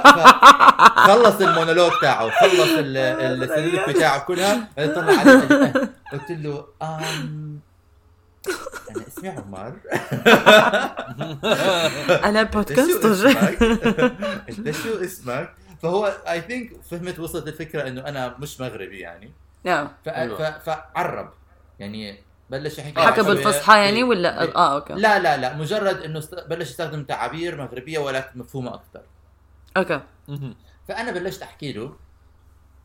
خلص 1.07 1.41
المونولوج 1.41 1.91
تاعه 2.01 2.29
خلص 2.29 2.69
ال- 2.77 2.97
السلوك 3.43 3.89
بتاعه 3.89 4.19
كلها 4.19 4.67
طلع 4.77 5.13
عليه 5.19 5.31
قال 5.31 5.49
لي، 5.49 5.65
"أه." 5.65 5.89
قلت 6.13 6.31
له 6.31 6.65
أم 6.81 7.59
أنا 8.89 9.03
اسمي 9.07 9.29
عمر 9.29 9.73
أنا 12.29 12.43
بودكاست؟ 12.43 13.05
أنت 14.49 14.71
شو 14.71 15.03
اسمك؟ 15.03 15.49
فهو 15.81 16.05
I 16.05 16.41
think 16.41 16.81
فهمت 16.81 17.19
وصلت 17.19 17.47
الفكرة 17.47 17.87
إنه 17.87 18.01
أنا 18.07 18.37
مش 18.37 18.61
مغربي 18.61 18.99
يعني. 18.99 19.31
نعم. 19.63 19.89
فعرب. 20.65 21.33
يعني 21.79 22.19
بلش 22.49 22.77
يحكي 22.77 23.01
حكى 23.01 23.21
بالفصحى 23.23 23.77
يعني 23.79 24.03
ب- 24.03 24.07
ولا 24.07 24.45
ب- 24.45 24.49
آه 24.49 24.75
أوكي. 24.75 24.93
لا 24.93 25.19
لا 25.19 25.37
لا. 25.37 25.55
مجرد 25.57 26.01
إنه 26.01 26.19
است- 26.19 26.45
بلش 26.49 26.69
يستخدم 26.69 27.03
تعابير 27.03 27.61
مغربية 27.61 27.99
ولكن 27.99 28.39
مفهومة 28.39 28.73
أكثر 28.73 29.01
أوكي. 29.77 30.01
فأنا 30.87 31.11
بلشت 31.11 31.41
أحكي 31.41 31.73
له 31.73 31.95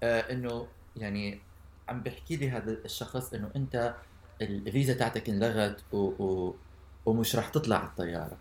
آه 0.03 0.33
إنه 0.33 0.69
يعني 0.97 1.41
عم 1.89 2.01
بحكي 2.03 2.37
لي 2.37 2.51
هذا 2.51 2.71
الشخص 2.71 3.35
إنه 3.35 3.51
أنت 3.57 3.95
الفيزا 4.43 4.95
تاعتك 4.95 5.29
انلغت 5.29 5.81
و, 5.93 5.97
و 5.99 6.57
ومش 7.07 7.37
رح 7.37 7.49
تطلع 7.49 7.77
على 7.77 7.87
الطيارة. 7.89 8.37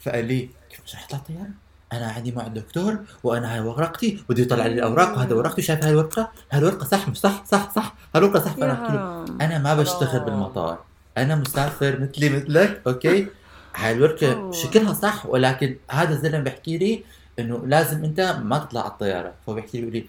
فقال 0.00 0.24
لي 0.24 0.50
كيف 0.70 0.82
مش 0.84 0.94
رح 0.94 1.04
تطلع 1.04 1.18
الطيارة؟ 1.18 1.50
أنا 1.92 2.06
عندي 2.06 2.32
موعد 2.32 2.54
دكتور 2.54 2.98
وأنا 3.24 3.54
هاي 3.54 3.60
ورقتي 3.60 4.22
بده 4.28 4.42
يطلع 4.42 4.66
لي 4.66 4.74
الأوراق 4.74 5.08
وهذا 5.18 5.34
ورقتي 5.34 5.62
شايف 5.62 5.84
هاي 5.84 5.90
الورقة؟ 5.90 6.30
هاي 6.52 6.58
الورقة 6.60 6.84
صح 6.84 7.08
مش 7.08 7.16
صح 7.20 7.44
صح 7.46 7.70
صح 7.74 7.94
هاي 8.14 8.22
الورقة 8.24 8.40
صح 8.44 8.52
فأنا 8.54 8.72
بحكي 8.72 8.92
له 8.92 9.24
أنا 9.46 9.58
ما 9.58 9.74
بشتغل. 9.74 10.20
بالمطار 10.20 10.78
أنا 11.18 11.34
مسافر 11.34 12.00
مثلي 12.00 12.28
مثلك 12.28 12.82
أوكي 12.86 13.26
هاي 13.76 13.92
الورقة. 13.92 14.52
شكلها 14.52 14.92
صح 14.92 15.26
ولكن 15.26 15.76
هذا 15.90 16.14
الزلمة 16.14 16.38
بيحكي 16.38 16.78
لي 16.78 17.04
إنه 17.38 17.62
لازم 17.66 18.04
أنت 18.04 18.20
ما 18.44 18.58
تطلع 18.58 18.80
على 18.80 18.90
الطيارة 18.90 19.32
فهو 19.46 19.54
بيحكي 19.54 19.80
لي 19.80 19.90
لي 19.90 20.04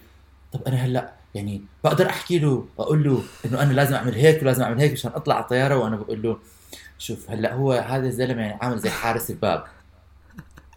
طب 0.52 0.60
أنا 0.66 0.76
هلأ 0.76 1.10
يعني 1.34 1.62
بقدر 1.84 2.06
أحكي 2.06 2.38
له 2.38 2.66
واقول 2.76 3.04
له 3.04 3.22
إنه 3.46 3.62
أنا 3.62 3.72
لازم 3.72 3.94
أعمل 3.94 4.14
هيك 4.14 4.42
ولازم 4.42 4.62
أعمل 4.62 4.78
هيك 4.80 4.92
مشان 4.92 5.10
أطلع 5.14 5.34
على 5.34 5.42
الطيارة 5.44 5.76
وأنا 5.76 5.96
بقول 5.96 6.22
له 6.22 6.36
شوف 6.98 7.30
هلأ 7.30 7.54
هو 7.54 7.72
هذا 7.72 8.06
الزلمة 8.06 8.42
يعني 8.42 8.58
عامل 8.62 8.78
زي 8.78 8.90
حارس 8.90 9.30
الباب 9.30 9.64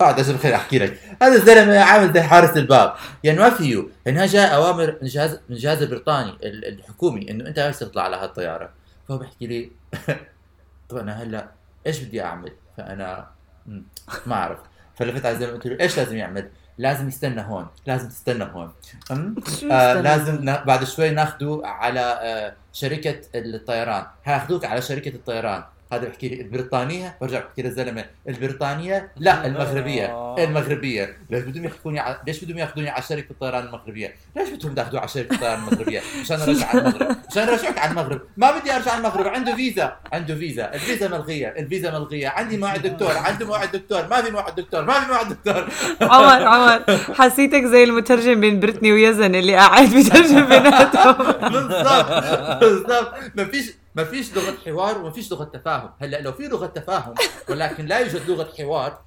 اقعد 0.02 0.20
عشان 0.20 0.38
خليني 0.38 0.56
أحكي 0.58 0.80
لك. 0.80 1.00
هذا 1.22 1.36
الزلمة 1.36 1.80
عامل 1.80 2.14
زي 2.14 2.22
حارس 2.22 2.58
الباب. 2.58 2.94
يعني 3.24 3.40
ما 3.40 3.50
فيه 3.50 3.84
يعني 4.06 4.26
جاء 4.26 4.56
أوامر 4.56 4.88
من 4.88 4.98
الجهاز 5.02 5.32
من 5.50 5.56
الجهاز 5.56 5.82
البريطاني 5.82 6.30
ال- 6.30 6.66
الحكومي 6.80 7.32
إنه 7.32 7.48
أنت 7.48 7.60
بس 7.60 7.80
تطلع 7.80 8.04
على 8.04 8.16
هالطيارة. 8.16 8.70
فهو 9.10 9.18
بيحكي 9.18 9.48
لي 9.48 9.72
طب 10.90 10.98
أنا 10.98 11.24
هلأ 11.24 11.48
إيش 11.88 12.00
بدي 12.00 12.24
أعمل؟ 12.24 12.52
فأنا 12.78 13.28
ما 14.26 14.36
أعرف. 14.36 14.60
فلفت 14.96 15.26
على 15.26 15.36
الزلمة 15.36 15.54
قلت 15.54 15.68
له 15.68 15.78
إيش 15.80 15.98
لازم 15.98 16.18
يعمل؟ 16.18 16.50
لازم 16.78 17.08
يستنى 17.08 17.42
هون 17.42 17.68
لازم 17.86 18.10
تستنى 18.10 18.44
هون. 18.44 18.72
آه؟ 19.72 19.94
لازم 19.94 20.36
نا- 20.44 20.64
بعد 20.64 20.84
شوي 20.84 21.10
ناخده 21.10 21.62
على 21.64 22.00
آه 22.00 22.54
شركة 22.74 23.22
الطيران. 23.36 24.06
هاخذوك 24.26 24.66
على 24.66 24.82
شركة 24.82 25.10
الطيران. 25.16 25.64
هذا 25.96 26.08
بحكي 26.08 26.30
لي 26.30 26.42
البريطانية 26.42 27.18
برجع 27.22 27.40
بحكي 27.40 27.62
للزلمه 27.62 28.06
البريطانية؟ 28.30 29.12
لا 29.18 29.46
المغربيه 29.46 30.06
آه. 30.06 30.44
المغربية 30.44 31.18
ليش 31.30 31.44
بدهم 31.44 31.66
يحكوني 31.66 32.00
ع... 32.00 32.18
ليش 32.28 32.44
بدهم 32.44 32.58
ياخذوني 32.58 32.90
على 32.90 33.04
شركة 33.04 33.32
الطيران 33.32 33.66
المغربية؟ 33.66 34.16
ليش 34.36 34.50
بدهم 34.50 34.76
ياخذوا 34.78 35.00
على 35.00 35.08
شركة 35.08 35.34
الطيران 35.34 35.60
المغربية؟ 35.60 36.02
مشان 36.22 36.42
أرجع 36.42 36.68
على 36.68 36.80
المغرب 36.80 37.18
مشان 37.32 37.50
أرجعك 37.50 37.78
على 37.78 37.92
المغرب. 37.92 38.22
ما 38.38 38.52
بدي 38.60 38.76
أرجع 38.76 38.92
على 38.92 38.98
المغرب 38.98 39.28
عنده 39.28 39.56
فيزا 39.56 39.96
عنده 40.14 40.36
فيزا 40.36 40.74
الفيزا 40.74 41.08
ملغية 41.08 41.48
الفيزا 41.48 41.92
ملغية. 41.92 42.28
عندي 42.28 42.58
موعد 42.58 42.82
دكتور 42.82 43.18
عنده 43.18 43.46
موعد 43.46 43.72
دكتور 43.72 44.08
ما 44.08 44.22
في 44.22 44.32
موعد 44.32 44.56
دكتور 44.56 44.86
ما 44.86 45.00
في 45.00 45.08
موعد 45.12 45.30
دكتور. 45.30 45.68
عمر 46.02 46.44
عمر 46.44 46.84
حسيتك 47.14 47.64
زي 47.64 47.84
المترجم 47.84 48.40
بين 48.40 48.60
بريتني 48.60 48.92
ويزن 48.94 49.36
اللي 49.36 49.56
قاعد 49.56 49.90
بيترجم 49.90 50.46
بيناتهم. 50.46 51.32
بالضبط 51.52 52.60
بالضبط. 52.64 53.14
ما 53.36 53.46
فيش 53.46 53.74
ما 53.96 54.04
فيش 54.04 54.36
لغة 54.36 54.58
حوار 54.66 54.98
وما 54.98 55.12
فيش 55.12 55.32
لغة 55.32 55.44
تفاهم. 55.44 55.94
هلأ 56.00 56.22
لو 56.22 56.32
في 56.32 56.48
لغة 56.48 56.66
تفاهم 56.66 57.14
ولكن 57.50 57.86
لا 57.86 58.00
يوجد 58.00 58.30
لغة 58.30 58.54
حوار 58.58 59.02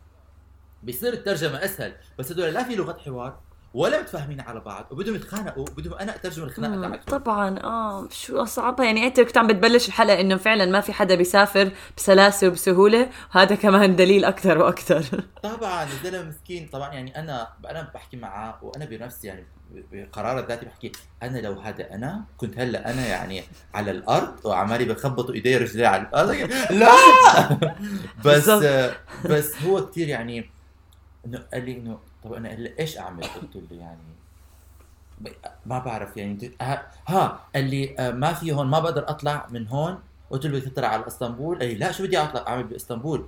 بيصير 0.82 1.12
الترجمة 1.12 1.64
أسهل. 1.64 1.96
بس 2.18 2.32
هدول 2.32 2.54
لا 2.54 2.64
في 2.64 2.76
لغة 2.76 2.98
حوار 3.04 3.38
ولا 3.76 4.00
متفاهمين 4.02 4.40
على 4.40 4.60
بعض 4.60 4.86
وبدهم 4.90 5.14
يتخانقوا 5.14 5.64
بدهم 5.76 5.94
أنا 5.94 6.14
أترجم 6.14 6.42
الخناقة 6.44 6.74
مم، 6.76 6.82
تاعتهم. 6.88 7.18
طبعا 7.18 7.58
آه 7.64 8.08
شو 8.10 8.44
صعبة 8.44 8.84
يعني 8.84 9.06
أنت 9.06 9.20
كنت 9.20 9.38
عم 9.38 9.46
بتبلش 9.46 9.88
الحلقة 9.88 10.20
إنه 10.20 10.36
فعلا 10.36 10.64
ما 10.66 10.80
في 10.80 10.92
حدا 10.92 11.14
بيسافر 11.14 11.70
بسلاسة 11.96 12.48
وبسهولة 12.48 13.08
وهذا 13.34 13.54
كمان 13.54 13.96
دليل 13.96 14.24
أكثر 14.24 14.58
وأكثر. 14.58 15.04
طبعا 15.42 15.84
الزلمة 15.84 16.28
مسكين. 16.28 16.68
طبعا 16.72 16.92
يعني 16.94 17.18
أنا 17.18 17.48
أنا 17.70 17.90
بحكي 17.94 18.16
معاه 18.16 18.58
وأنا 18.62 18.84
بنفسي 18.84 19.26
يعني 19.26 19.44
بقرار 19.92 20.38
الذاتي 20.38 20.66
بحكي 20.66 20.92
أنا 21.22 21.38
لو 21.38 21.52
هذا 21.52 21.94
أنا 21.94 22.24
كنت 22.36 22.58
هلأ 22.58 22.90
أنا 22.90 23.06
يعني 23.06 23.42
على 23.74 23.90
الأرض 23.90 24.46
وعمالي 24.46 24.84
بخبطوا 24.84 25.34
إيدي 25.34 25.56
ورجلي 25.56 25.86
على 25.86 26.02
الأرض. 26.02 26.30
لا! 26.80 26.92
بس. 28.24 28.48
بس 29.26 29.62
هو 29.62 29.86
كثير 29.86 30.08
يعني 30.08 30.50
إنه 31.26 31.42
قال 31.52 31.64
لي 31.64 31.72
إنه 31.76 31.98
طب 32.26 32.32
أنا 32.32 32.56
إيش 32.78 32.98
أعمل؟ 32.98 33.24
قلت 33.24 33.56
له 33.56 33.76
يعني 33.78 34.00
ما 35.66 35.78
بعرف 35.78 36.16
يعني 36.16 36.50
ها, 37.08 37.40
قال 37.54 37.64
لي 37.70 37.96
آه، 37.98 38.10
ما 38.10 38.32
في 38.32 38.52
هون 38.52 38.66
ما 38.66 38.80
بقدر 38.80 39.10
أطلع 39.10 39.46
من 39.50 39.68
هون. 39.68 39.98
قلت 40.30 40.46
له 40.46 40.58
تطلع 40.58 40.88
على 40.88 41.06
إسطنبول. 41.06 41.58
قال 41.58 41.68
لي 41.68 41.74
لا 41.74 41.92
شو 41.92 42.02
بدي 42.02 42.18
أطلع؟ 42.18 42.46
أعمل 42.48 42.64
بإسطنبول. 42.64 43.26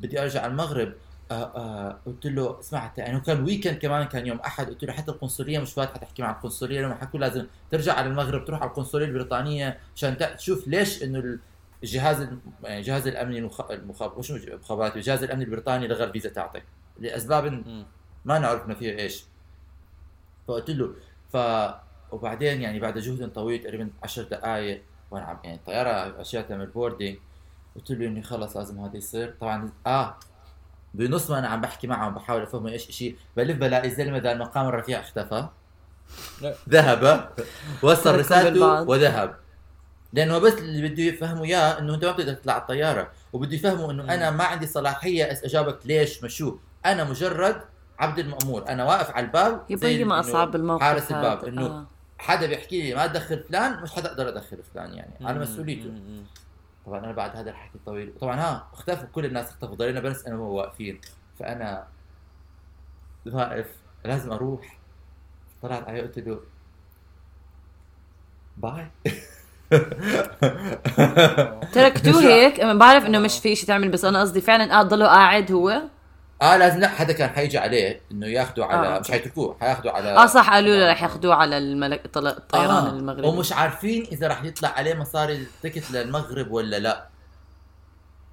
بدي 0.00 0.22
أرجع 0.22 0.42
على 0.42 0.50
المغرب. 0.52 0.92
آه 1.30 1.34
آه 1.34 1.98
قلت 2.06 2.26
له 2.26 2.60
اسمع 2.60 2.92
يعني 2.98 3.20
كان 3.20 3.44
weekend 3.44 3.78
كمان 3.78 4.06
كان 4.06 4.26
يوم 4.26 4.38
أحد. 4.38 4.66
قلت 4.68 4.84
له 4.84 4.92
حتى 4.92 5.10
القنصلية 5.10 5.58
مش 5.58 5.72
فاتحه 5.72 5.96
تحكي 5.98 6.22
مع 6.22 6.30
القنصلية. 6.30 6.80
لما 6.80 6.94
حكوا 6.94 7.20
لازم 7.20 7.46
ترجع 7.70 7.92
على 7.94 8.06
المغرب 8.06 8.44
تروح 8.44 8.60
على 8.60 8.70
القنصلية 8.70 9.04
البريطانية 9.06 9.78
عشان 9.96 10.16
تشوف 10.36 10.68
ليش 10.68 11.02
إنه 11.02 11.18
ال- 11.18 11.38
الجهاز 11.82 12.20
الم- 12.20 12.40
يعني 12.64 12.78
الجهاز 12.78 13.06
الامني 13.06 13.38
المخابرات 13.70 14.96
الجهاز 14.96 15.22
الامني 15.22 15.44
البريطاني 15.44 15.88
لغى 15.88 16.04
الفيزا 16.04 16.28
تاعتك 16.28 16.62
لأسباب. 17.00 17.62
ما 18.24 18.38
نعرف 18.38 18.68
ما 18.68 18.74
فيها 18.74 18.98
إيش. 18.98 19.24
فقلت 20.48 20.70
له 20.70 20.94
ف 21.32 21.36
وبعدين 22.12 22.62
يعني 22.62 22.80
بعد 22.80 22.98
جهد 22.98 23.32
طويل 23.32 23.62
تقريبا 23.62 23.90
10 24.02 24.22
دقائق 24.22 24.82
وأنا 25.10 25.24
عم 25.24 25.38
يعني 25.44 25.56
الطياره 25.56 26.20
أشياء 26.20 26.42
تعمل 26.42 26.66
boarding 26.66 27.18
قلت 27.76 27.90
له 27.90 28.06
إني 28.06 28.22
خلص 28.22 28.56
لازم 28.56 28.80
هذا 28.80 28.96
يصير. 28.96 29.34
طبعا 29.40 29.72
آه 29.86 30.16
بنص 30.94 31.30
ما 31.30 31.38
أنا 31.38 31.48
عم 31.48 31.60
بحكي 31.60 31.86
معه 31.86 32.08
وبحاول 32.08 32.42
أفهمه 32.42 32.70
إيش 32.70 32.90
شيء 32.90 33.16
بلف 33.36 33.56
بلاقي 33.56 33.88
الزلمه 33.88 34.18
ذا 34.18 34.32
المقام 34.32 34.68
الرفيع 34.68 35.00
اختفى. 35.00 35.48
ذهب 36.68 37.30
وصل 37.82 38.18
رسالته. 38.18 38.82
وذهب. 38.82 39.36
لأنه 40.12 40.38
بس 40.38 40.52
اللي 40.52 40.88
بده 40.88 41.02
يفهموا 41.02 41.44
إياه 41.44 41.78
إنه 41.78 41.94
أنت 41.94 42.04
ما 42.04 42.12
بتقدر 42.12 42.34
تطلع 42.34 42.56
الطيارة. 42.56 43.10
وبده 43.32 43.54
يفهموا 43.54 43.92
إنه 43.92 44.14
أنا 44.14 44.30
ما 44.30 44.44
عندي 44.44 44.66
صلاحية 44.66 45.24
أجاوبك 45.44 45.86
ليش 45.86 46.24
مشو 46.24 46.58
أنا 46.86 47.04
مجرد 47.04 47.60
عبد 48.00 48.18
المأمور 48.18 48.68
أنا 48.68 48.84
واقف 48.84 49.10
على 49.10 49.26
الباب 49.26 49.64
يبين 49.70 50.06
ما 50.08 50.20
اصعب 50.20 50.56
الموقف 50.56 50.82
حارس 50.82 51.12
الباب. 51.12 51.44
إنه 51.44 51.66
آه. 51.66 51.86
حدا 52.18 52.46
بيحكي 52.46 52.82
لي 52.82 52.94
ما 52.94 53.06
تدخل 53.06 53.44
فلان 53.48 53.82
مش 53.82 53.92
حدا 53.92 54.08
أقدر 54.08 54.28
أدخل 54.28 54.58
فلان 54.74 54.92
يعني 54.94 55.26
على 55.26 55.34
مم. 55.34 55.42
مسؤوليته. 55.42 55.92
طبعا 56.86 56.98
أنا 56.98 57.12
بعد 57.12 57.36
هذا 57.36 57.50
الحكي 57.50 57.74
الطويل 57.74 58.12
طبعا 58.20 58.40
ها 58.40 58.68
اختفوا 58.72 59.08
كل 59.12 59.24
الناس 59.24 59.48
اختفوا 59.48 59.74
ضلينا 59.74 60.00
بس 60.00 60.26
أنا 60.26 60.36
وهو 60.36 60.56
واقفين 60.58 61.00
فأنا 61.38 61.86
واقف 63.26 63.66
لازم 64.04 64.32
أروح 64.32 64.78
طلعت 65.62 65.88
عليه 65.88 66.02
قلت 66.02 66.18
له 66.18 66.40
باي 68.56 68.86
تركتوه 71.72 72.22
هيك 72.32 72.60
بعرف 72.60 73.04
إنه 73.06 73.18
مش 73.18 73.38
في 73.38 73.56
شيء 73.56 73.68
تعمل 73.68 73.88
بس 73.88 74.04
أنا 74.04 74.20
قصدي 74.20 74.40
فعلا 74.40 74.70
قاعد 74.70 74.88
ضله 74.88 75.06
قاعد 75.06 75.52
هو 75.52 75.82
آه 76.42 76.56
لازم 76.56 76.80
لا 76.80 76.88
حدا 76.88 77.12
كان 77.12 77.28
حيجي 77.30 77.58
عليه 77.58 78.00
إنه 78.12 78.26
ياخذوا 78.26 78.64
على 78.64 78.96
آه، 78.96 79.00
مش. 79.00 79.10
حيتركوه 79.10 79.56
حياخذوا 79.60 79.92
على 79.92 80.08
آه 80.16 80.26
صح 80.26 80.50
قالوا 80.50 80.76
له 80.76 80.92
رح 80.92 81.02
ياخذوه 81.02 81.34
على 81.34 81.58
الملك 81.58 82.02
الطيران 82.16 82.70
آه، 82.70 82.90
المغربي. 82.90 83.26
ومش 83.28 83.52
عارفين 83.52 84.06
إذا 84.12 84.28
رح 84.28 84.44
يطلع 84.44 84.68
عليه 84.68 84.94
مصاري 84.94 85.34
التيكت 85.36 85.90
للمغرب 85.90 86.50
ولا 86.50 86.78
لا. 86.78 87.06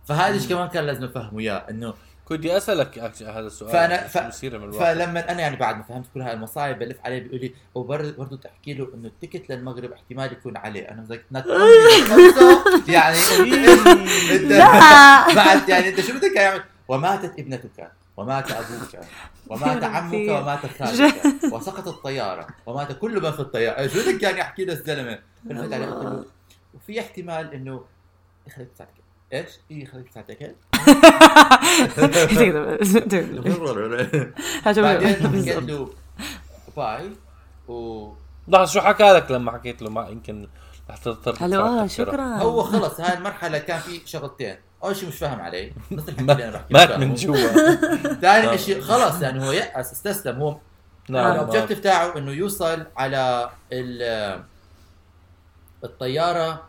فهذا 0.05 0.49
كمان 0.49 0.67
كان 0.67 0.85
لازم 0.85 1.03
نفهمه 1.03 1.39
اياه 1.39 1.63
انه 1.69 1.93
كنت 2.25 2.39
بدي 2.39 2.57
اسالك 2.57 2.99
هذا 2.99 3.47
السؤال 3.47 3.99
شو 4.01 4.07
ف- 4.07 4.77
فلما 4.83 5.31
أنا 5.31 5.41
يعني 5.41 5.55
بعد 5.55 5.77
ما 5.77 5.83
فهمت 5.83 6.05
كل 6.13 6.21
هاي 6.21 6.33
المصايب 6.33 6.79
بلف 6.79 6.97
عليه 7.05 7.19
بيقول 7.23 7.39
لي 7.41 7.53
وبرضه 7.75 8.37
تحكي 8.37 8.73
له 8.73 8.87
إنه 8.93 9.07
التيكت 9.07 9.49
للمغرب 9.49 9.91
احتمال 9.91 10.31
يكون 10.31 10.57
عليه. 10.57 10.91
أنا 10.91 11.03
زي 11.03 11.21
يعني 12.93 13.17
انت. 14.35 14.51
بعد 15.35 15.69
يعني 15.69 15.89
أنت 15.89 16.01
شو 16.01 16.13
بدك 16.13 16.35
يعمل 16.35 16.61
وماتت 16.87 17.39
ابنتك 17.39 17.91
ومات 18.17 18.51
أبوك 18.51 19.03
ومات 19.49 19.83
عمك. 19.83 20.13
ومات 20.29 20.59
خالك. 20.79 21.15
وسقطت 21.53 21.87
الطيارة 21.87 22.47
ومات 22.65 22.91
كل 22.91 23.21
من 23.23 23.31
في 23.31 23.39
الطيارة. 23.39 23.87
شو 23.87 23.99
بدك 24.11 24.23
يعني 24.23 24.41
عليه 25.73 25.85
قلت 25.85 26.03
له 26.05 26.25
وفي 26.73 26.99
احتمال 26.99 27.53
إنه 27.53 27.85
يخليك 28.47 28.69
تساعدك. 28.75 28.93
إيش؟ 29.33 29.49
إيه 29.71 29.83
يخليك 29.83 30.09
تساعدك. 30.09 30.55
بعدين 34.81 35.07
حكيت 35.15 35.27
بالضبط. 35.27 35.63
له 35.63 35.89
باي 36.77 37.11
و 37.67 38.09
لحظة 38.47 38.65
شو 38.65 38.81
حكى 38.81 39.03
لك 39.11 39.31
لما 39.31 39.51
حكيت 39.51 39.81
له؟ 39.81 39.89
ما 39.89 40.07
يمكن 40.07 40.47
رح 40.89 40.97
تضطر 40.97 41.35
هلو 41.45 41.65
آه 41.65 41.85
تفكر. 41.87 42.05
شكرا. 42.05 42.25
هو 42.37 42.63
خلص 42.63 42.99
هاي 42.99 43.17
المرحلة 43.17 43.57
كان 43.57 43.79
في 43.79 44.01
شغلتين. 44.05 44.55
أول 44.83 44.95
شيء 44.95 45.09
مش 45.09 45.15
فاهم 45.17 45.41
علي. 45.41 45.73
نص 45.91 46.07
الحكي 46.07 46.23
ما- 46.23 46.33
اللي 46.33 46.43
أنا 46.47 46.51
بحكي 46.57 46.73
مات 46.73 46.91
من. 46.99 47.15
جوا. 47.15 47.35
ثاني 48.21 48.57
شيء 48.57 48.81
خلص 48.81 49.21
يعني 49.21 49.47
هو 49.47 49.51
يأس 49.51 49.91
استسلم 49.91 50.35
هو 50.41 50.57
نعم 51.09 51.31
ال 51.31 51.36
objective 51.36 51.79
تاعه 51.79 52.17
إنه 52.17 52.31
يوصل 52.31 52.85
على 52.97 53.49
ال- 53.73 54.41
الطيارة 55.83 56.63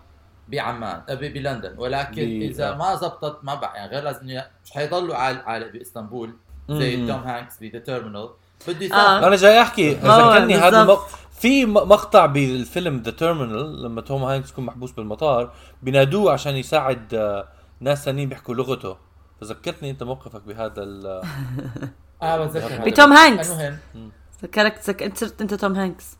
بعمان 0.48 1.02
آه، 1.08 1.14
بلندن. 1.14 1.74
ولكن 1.78 2.22
إذا 2.42 2.72
آه. 2.72 2.74
ما 2.76 2.94
زبطت 2.94 3.38
ما 3.42 3.54
بقى. 3.54 3.76
يعني 3.76 3.90
غير 3.90 4.02
لازم 4.04 4.26
مش 4.64 4.70
حيضلوا 4.70 5.14
على 5.14 5.38
على 5.46 5.68
بإسطنبول. 5.68 6.34
زي. 6.70 6.96
توم 7.06 7.10
هانكس 7.20 7.58
ب 7.60 7.65
The 7.65 7.78
Terminal 7.78 8.28
بده 8.68 8.96
آه. 8.96 9.26
أنا 9.26 9.36
جاي 9.36 9.62
أحكي. 9.62 9.90
ذكرني 9.94 10.54
هذا 10.54 10.70
بالضبط. 10.70 10.98
المق... 10.98 11.08
في 11.40 11.66
مقطع 11.66 12.26
بالفيلم 12.26 13.02
The 13.04 13.10
Terminal 13.10 13.82
لما 13.82 14.00
توم 14.00 14.22
هانكس 14.22 14.50
يكون 14.50 14.64
محبوس 14.64 14.90
بالمطار 14.92 15.52
بينادوه 15.82 16.32
عشان 16.32 16.56
يساعد 16.56 17.14
آه، 17.14 17.48
ناس 17.80 18.04
ثانيين 18.04 18.28
بيحكوا 18.28 18.54
لغته. 18.54 18.96
فذكرتني 19.40 19.90
أنت 19.90 20.02
موقفك 20.02 20.42
بهذا 20.42 20.82
ال 20.82 21.06
آه 22.22 22.46
بتذكر. 22.46 22.90
بتوم 22.90 23.12
هانكس. 23.12 23.50
المهم. 23.50 24.10
ذكرك 24.42 24.80
ذك... 24.88 25.02
أنت 25.02 25.18
صرت 25.18 25.40
أنت 25.40 25.54
توم 25.54 25.74
هانكس. 25.74 26.16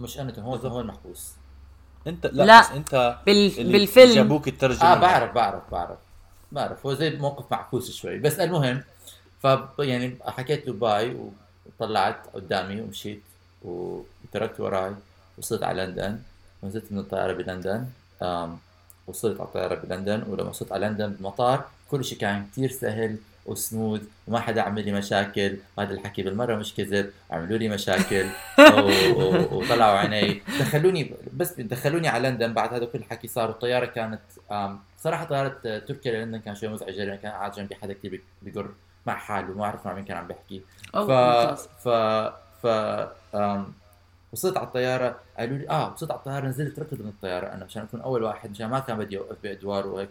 مش 0.00 0.18
أنا 0.20 0.34
هون 0.38 0.58
هون 0.58 0.86
محبوس 0.86 1.32
انت 2.06 2.26
لا, 2.26 2.42
لا. 2.44 2.60
بس 2.60 2.70
أنت 2.70 3.18
بال- 3.26 3.72
بالفيلم. 3.72 4.14
جابوك 4.14 4.48
الترجمة. 4.48 4.82
آه 4.92 4.94
بعرف 4.94 5.32
بعرف 5.32 5.62
بعرف. 5.72 5.98
بعرف. 6.52 6.86
هو 6.86 6.94
زي 6.94 7.10
موقف 7.16 7.44
معكوس 7.50 7.90
شوي. 7.90 8.18
بس 8.18 8.38
المهم 8.40 8.82
ف 9.42 9.46
يعني 9.78 10.16
حكيت 10.26 10.66
له 10.66 10.72
bye 10.72 11.16
وطلعت 11.80 12.26
قدامي 12.34 12.80
ومشيت 12.80 13.22
وتركت 13.62 14.60
وراي 14.60 14.94
وصلت 15.38 15.62
على 15.62 15.86
لندن. 15.86 16.18
ونزلت 16.62 16.92
من 16.92 16.98
الطيارة 16.98 17.32
بلندن. 17.32 17.86
آم 18.22 18.58
وصلت 19.08 19.40
على 19.40 19.48
الطيارة 19.48 19.74
بلندن 19.74 20.22
ولما 20.28 20.48
وصلت 20.48 20.72
على 20.72 20.86
لندن 20.86 21.08
بالمطار 21.08 21.64
كل 21.90 22.04
شيء 22.04 22.18
كان 22.18 22.46
كتير 22.52 22.70
سهل 22.70 23.16
وسموث 23.46 24.02
وما 24.26 24.40
حدا 24.40 24.62
عمل 24.62 24.84
لي 24.84 24.92
مشاكل. 24.92 25.56
هذا 25.78 25.94
الحكي 25.94 26.22
بالمرة 26.22 26.56
مش 26.56 26.74
كذب 26.74 27.10
عملوا 27.30 27.58
لي 27.58 27.68
مشاكل. 27.68 28.26
وطلعوا 29.52 29.98
عيني. 29.98 30.42
دخلوني 30.60 31.12
بس 31.32 31.52
دخلوني 31.52 32.08
على 32.08 32.28
لندن 32.28 32.52
بعد 32.52 32.74
هذا 32.74 32.84
كل 32.84 32.98
الحكي 32.98 33.28
صار. 33.28 33.50
الطيارة 33.50 33.86
كانت 33.86 34.20
صراحة 34.98 35.24
طيارة 35.24 35.78
تركيا 35.78 36.12
للندن 36.12 36.38
كان 36.38 36.54
شوي 36.54 36.68
مزعجة 36.68 37.04
لأن 37.04 37.16
كان 37.16 37.32
قاعد 37.32 37.52
جنبي 37.52 37.74
حدا 37.74 37.92
كثير 37.92 38.20
بيقر 38.42 38.68
مع 39.06 39.14
حاله 39.14 39.50
وما 39.50 39.64
أعرف 39.64 39.86
مع 39.86 39.94
مين 39.94 40.04
كان 40.04 40.16
عم 40.16 40.26
بيحكي 40.26 40.62
أوه، 40.94 41.54
ف. 41.54 41.88
ف 41.88 41.88
ف 42.62 43.36
وصلت 44.32 44.56
على 44.56 44.66
الطيارة 44.66 45.20
قالوا 45.38 45.58
لي 45.58 45.68
آه 45.70 45.92
وصلت 45.92 46.10
على 46.10 46.18
الطيارة 46.18 46.46
نزلت 46.46 46.78
ركض 46.78 47.02
من 47.02 47.08
الطيارة 47.08 47.46
أنا 47.46 47.64
عشان 47.64 47.82
أكون 47.82 48.00
أول 48.00 48.22
واحد 48.22 48.50
عشان 48.50 48.66
ما 48.70 48.78
كان 48.78 48.98
بدي 48.98 49.18
أوقف 49.18 49.36
بأدوار 49.42 49.86
وهيك. 49.86 50.10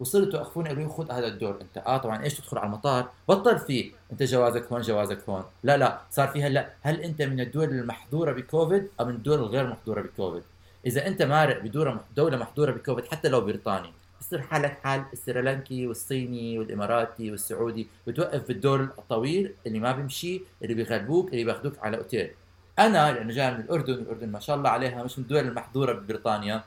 وصلت 0.00 0.34
وقفوني 0.34 0.68
قالوا 0.68 0.82
لي 0.82 0.88
خذ 0.88 1.12
هذا 1.12 1.26
الدور 1.26 1.60
أنت. 1.60 1.78
آه 1.86 1.96
طبعا 1.96 2.22
إيش 2.22 2.34
تدخل 2.34 2.58
على 2.58 2.66
المطار؟ 2.66 3.10
بطل 3.28 3.58
فيه. 3.58 3.92
أنت 4.12 4.22
جوازك 4.22 4.72
هون 4.72 4.80
جوازك 4.80 5.18
هون. 5.28 5.44
لا 5.62 5.76
لا 5.76 6.00
صار 6.10 6.28
في 6.28 6.42
هلأ 6.42 6.70
هل 6.82 7.00
أنت 7.00 7.22
من 7.22 7.40
الدول 7.40 7.68
المحظورة 7.68 8.32
بكوفيد 8.32 8.88
أو 9.00 9.04
من 9.04 9.14
الدول 9.14 9.38
الغير 9.38 9.66
محظورة 9.66 10.02
بكوفيد؟ 10.02 10.42
إذا 10.86 11.06
أنت 11.06 11.22
مارق 11.22 11.62
بدوله 11.62 12.00
دولة 12.16 12.36
محظورة 12.36 12.72
بكوفيد 12.72 13.04
حتى 13.04 13.28
لو 13.28 13.40
بريطاني 13.40 13.92
بصير 14.20 14.40
حالك 14.42 14.78
حال 14.82 15.04
السريلانكي 15.12 15.86
والصيني 15.86 16.58
والإماراتي 16.58 17.30
والسعودي 17.30 17.88
بتوقف 18.06 18.48
بالدور 18.48 18.80
الطويل 18.80 19.54
اللي 19.66 19.80
ما 19.80 19.92
بيمشي 19.92 20.42
اللي 20.62 20.74
بيغلبوك 20.74 21.32
اللي 21.32 21.44
بياخذوك 21.44 21.78
على 21.78 21.96
أوتيل. 21.96 22.30
أنا 22.78 23.12
لأنه 23.12 23.32
جاي 23.34 23.50
من 23.50 23.60
الأردن 23.60 23.92
الأردن 23.94 24.28
ما 24.28 24.40
شاء 24.40 24.56
الله 24.56 24.70
عليها 24.70 25.02
مش 25.02 25.18
من 25.18 25.24
الدول 25.24 25.38
المحظورة 25.38 25.92
ببريطانيا 25.92 26.64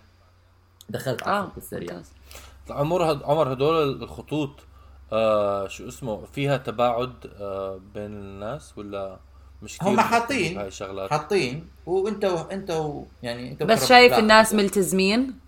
دخلت 0.90 1.24
على 1.24 1.38
آه 1.38 1.44
الخط 1.44 1.58
السريع. 1.58 2.02
عمر. 2.70 3.02
عمر 3.26 3.54
هدول 3.54 4.04
الخطوط 4.04 4.50
آه 5.14 5.68
شو 5.68 5.88
اسمه 5.88 6.26
فيها 6.26 6.58
تباعد 6.58 7.14
آه 7.40 7.80
بين 7.94 8.06
الناس 8.06 8.78
ولا 8.78 9.18
مش 9.62 9.84
هم 9.84 10.00
حاطين- 10.02 10.58
هاي 10.58 10.68
الشغلات 10.68 11.10
حاطين 11.10 11.68
وإنت 11.86 12.26
و... 12.26 12.38
إنت 12.52 12.72
و... 12.72 13.06
يعني 13.24 13.52
إنت 13.52 13.64
بس 13.64 13.86
شايف 13.90 14.14
الناس. 14.14 14.54
ملتزمين 14.54 15.40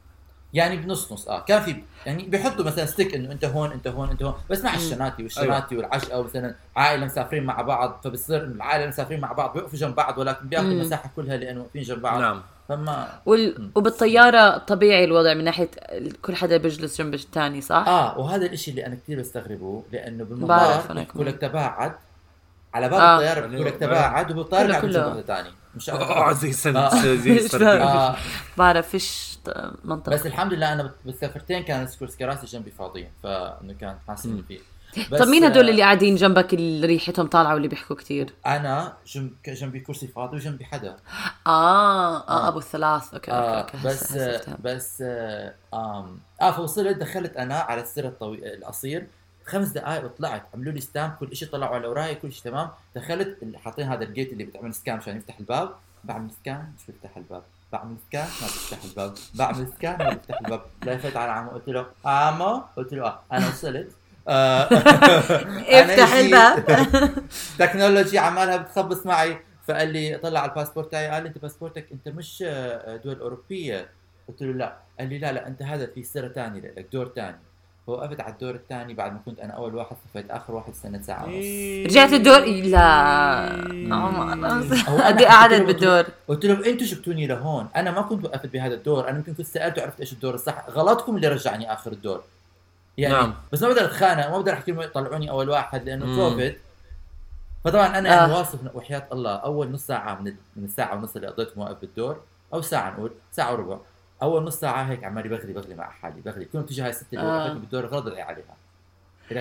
يعني 0.53 0.77
بنص 0.77 1.12
نص 1.12 1.27
آه 1.27 1.39
كان 1.39 1.62
في 1.62 1.75
يعني 2.05 2.23
بيحطوا 2.23 2.65
مثلا 2.65 2.85
ستيك 2.85 3.15
إنه 3.15 3.31
أنت 3.31 3.45
هون 3.45 3.71
أنت 3.71 3.88
هون 3.88 4.09
أنت 4.09 4.23
هون 4.23 4.33
بس 4.49 4.63
مع 4.63 4.75
الشناتي 4.75 5.23
والشناتي 5.23 5.77
والعشقة 5.77 6.15
أو 6.15 6.23
مثلا 6.23 6.55
عائلة 6.75 7.05
مسافرين 7.05 7.43
مع 7.43 7.62
بعض 7.62 8.01
فبصير 8.03 8.43
العائلة 8.43 8.88
مسافرين 8.88 9.19
مع 9.21 9.31
بعض 9.31 9.53
بيوقفوا 9.53 9.79
جنب 9.79 9.95
بعض 9.95 10.17
ولكن 10.17 10.47
بياخذوا. 10.47 10.71
المساحه 10.71 11.09
كلها 11.15 11.38
لأنه 11.38 11.59
واقفين 11.62 11.81
جنب 11.81 12.01
بعض 12.01 12.21
نعم 12.21 12.41
فما 12.69 13.07
وال... 13.25 13.69
وبالطيارة 13.75 14.57
طبيعي 14.57 15.03
الوضع 15.03 15.33
من 15.33 15.43
ناحية 15.43 15.69
كل 16.21 16.35
حدا 16.35 16.57
بيجلس 16.57 17.01
جنب 17.01 17.13
الثاني 17.13 17.62
صح؟ 17.62 17.83
آه 17.88 18.19
وهذا 18.19 18.45
الإشي 18.45 18.71
اللي 18.71 18.85
أنا 18.85 18.95
كثير 18.95 19.19
بستغربه 19.19 19.83
لأنه 19.91 20.23
بالمطار 20.23 20.81
كمان. 20.88 21.27
لك 21.27 21.38
تباعد 21.38 21.91
على 22.73 22.89
باب 22.89 22.99
آه. 23.01 23.15
الطيارة 23.15 23.47
بيحكوا 23.47 23.65
لك 23.65 23.65
يعني- 23.73 23.79
تباعد 23.79 24.31
وبالطيارة. 24.31 24.79
بتشوف 24.79 24.95
واحد 25.05 25.21
ثاني 25.21 25.49
مش 25.75 25.89
آه 25.89 26.31
زي 26.31 26.51
سن 26.51 26.77
آه. 26.77 27.15
زي؟ 27.15 27.47
آه 27.67 28.15
بعرف 28.57 28.88
فيش 28.89 29.28
منطقه 29.84 30.13
بس 30.13 30.25
الحمد 30.25 30.54
لله 30.54 30.73
أنا 30.73 30.91
بالسفرتين 31.06 31.63
كان 31.63 31.84
الكرسي 31.84 32.17
كراسي 32.17 32.45
جنبي 32.45 32.71
فاضيين 32.71 33.10
فانه 33.23 33.73
كان 33.73 33.97
حاسس 34.08 34.28
فيه 34.47 34.60
بس 35.12 35.19
طب 35.19 35.28
مين 35.28 35.43
هدول 35.43 35.65
آه، 35.65 35.71
اللي 35.71 35.82
قاعدين 35.82 36.15
جنبك 36.15 36.54
اللي 36.54 36.88
ريحتهم 36.88 37.28
طالعة 37.28 37.54
واللي 37.54 37.67
بيحكوا 37.67 37.95
كثير؟ 37.95 38.34
أنا 38.45 38.93
جنب 39.08 39.32
جنبي 39.47 39.80
كرسي 39.80 40.08
فاضي 40.08 40.36
وجنبي 40.38 40.65
حدا 40.65 40.97
آه 41.47 42.17
آه 42.17 42.30
آه. 42.30 42.47
أبو 42.47 42.60
الثلاث 42.60 43.13
أوكي 43.13 43.32
أوكي, 43.32 43.41
آه 43.41 43.62
أوكي. 43.62 43.78
بس. 43.86 44.13
بس 44.63 45.04
آه 45.06 45.54
آه 46.41 46.52
فوصلت 46.52 46.97
دخلت 46.97 47.38
أنا 47.38 47.56
على 47.56 47.82
الصف 47.82 48.08
الطويل 48.08 48.45
القصير 48.45 49.08
خمس 49.45 49.67
دقائق 49.67 50.06
وطلعت 50.06 50.43
عملوا 50.54 50.73
لي 50.73 50.82
stamp 50.82 51.13
كل 51.19 51.36
شيء 51.36 51.47
طلعوا 51.47 51.75
على 51.75 51.88
وراي 51.88 52.15
كل 52.15 52.34
شيء 52.34 52.43
تمام 52.43 52.69
دخلت 52.95 53.38
حاطين 53.56 53.88
هذا 53.88 54.04
ال 54.03 54.10
gate 54.10 54.34
اللي 54.34 54.43
بتعمل 54.43 54.73
scan 54.73 54.97
عشان 54.97 55.17
يفتح 55.17 55.39
الباب 55.39 55.75
بعمل 56.04 56.32
scan 56.32 56.73
مش 56.78 56.86
بيفتح 56.88 57.17
الباب 57.17 57.43
بعمل 57.71 57.95
scan 58.08 58.27
ما 58.41 58.47
بيفتح 58.47 58.84
الباب. 58.84 59.13
بعمل 59.36 59.67
scan 59.67 59.97
ما 59.97 60.10
بيفتح 60.10 60.39
الباب. 60.41 60.62
لفت 60.86 61.15
على 61.17 61.32
عمو. 61.32 61.49
قلت 61.51 61.67
له 61.69 61.86
عمو؟ 62.05 62.63
قلت 62.77 62.93
له 62.93 63.05
آه. 63.05 63.19
أنا 63.32 63.47
وصلت. 63.47 63.91
آه. 64.27 64.63
افتح 65.79 66.13
الباب. 66.13 66.65
technology 67.60 68.17
عمالها 68.19 68.58
بتخبص 68.58 69.05
معي. 69.05 69.39
فقال 69.67 69.88
لي 69.93 70.17
طلع 70.17 70.39
على 70.39 70.49
الباسبورت 70.49 70.91
تاعي. 70.91 71.08
قال 71.10 71.23
لي 71.23 71.29
أنت 71.29 71.38
باسبورتك 71.38 71.91
أنت 71.91 72.08
مش 72.08 72.43
آه، 72.47 72.95
دول 72.95 73.19
أوروبية. 73.19 73.89
قلت 74.27 74.41
له 74.41 74.53
لا. 74.53 74.77
قال 74.99 75.10
لي 75.10 75.19
لا 75.19 75.32
لا 75.32 75.47
أنت 75.47 75.62
هذا 75.62 75.86
في 75.86 76.03
صف 76.03 76.27
ثاني 76.27 76.60
لك 76.62 76.88
دور 76.93 77.12
ثاني 77.15 77.38
فوقفت 77.89 78.19
على 78.19 78.34
الدور 78.34 78.56
الثاني 78.56 78.93
بعد 78.93 79.13
ما 79.13 79.19
كنت 79.25 79.39
أنا 79.39 79.54
أول 79.54 79.75
واحد 79.75 79.95
صفيت 80.10 80.32
آخر 80.32 80.54
واحد 80.54 80.69
استنيت 80.69 81.04
ساعه 81.04 81.25
ونص 81.25 81.45
رجعت 81.86 82.13
الدور؟ 82.13 82.39
لا. 82.39 83.49
قد 85.08 85.21
إيه 85.21 85.28
حكيت 85.28 85.28
قعدت 85.28 85.62
بالدور. 85.62 86.06
قلت 86.28 86.45
لهم 86.45 86.63
أنتوا 86.63 86.88
جبتوني 86.88 87.28
لهون 87.28 87.67
أنا 87.75 87.91
ما 87.91 88.02
كنت 88.02 88.25
وقفت 88.25 88.47
بهذا 88.47 88.73
الدور 88.73 89.10
أنا 89.10 89.17
يمكن 89.17 89.34
كنت 89.34 89.45
سألت 89.45 89.78
وعرفت 89.80 89.99
إيش 89.99 90.13
الدور 90.13 90.34
الصح 90.34 90.69
غلطكم 90.69 91.15
اللي 91.15 91.28
رجعني 91.28 91.73
آخر 91.73 91.91
الدور. 91.91 92.23
يعني 92.97 93.13
نعم. 93.13 93.34
بس 93.52 93.62
ما 93.62 93.67
بقدر 93.69 93.86
أتخانق 93.86 94.28
ما 94.30 94.38
بقدر 94.38 94.54
أحكي 94.54 94.71
لهم 94.71 94.82
يطلعوني 94.82 95.30
أول 95.30 95.49
واحد 95.49 95.84
لأنه. 95.86 96.15
كوفيد. 96.15 96.58
فطبعا 97.63 97.99
أنا 97.99 98.10
آه. 98.10 98.13
يعني 98.13 98.34
واثق 98.34 98.60
وحياة 98.75 99.08
الله 99.12 99.36
أول 99.36 99.71
نص 99.71 99.88
ساعة 99.88 100.21
من 100.21 100.34
من 100.56 100.63
الساعة 100.63 100.95
ونص 100.95 101.15
اللي 101.15 101.28
قضيتهم 101.28 101.63
واقف 101.63 101.82
بالدور 101.82 102.21
أو 102.54 102.62
ساعة 102.62 102.91
نقول 102.91 103.12
ساعة 103.32 103.52
وربع. 103.54 103.78
أول 104.21 104.43
نص 104.43 104.60
ساعة 104.60 104.84
هيك 104.84 105.03
عمالي 105.03 105.29
بغلي 105.29 105.53
بغلي 105.53 105.75
مع 105.75 105.89
حالي 105.89 106.21
بغلي 106.21 106.45
كل 106.45 106.60
ما 106.60 106.65
تيجي 106.65 106.82
هاي 106.82 106.89
الست 106.89 107.05
اللي 107.13 107.23
آه. 107.23 107.53
بالدور 107.53 107.86
غلط 107.86 108.08
ادعي 108.08 108.21
عليها. 108.21 108.55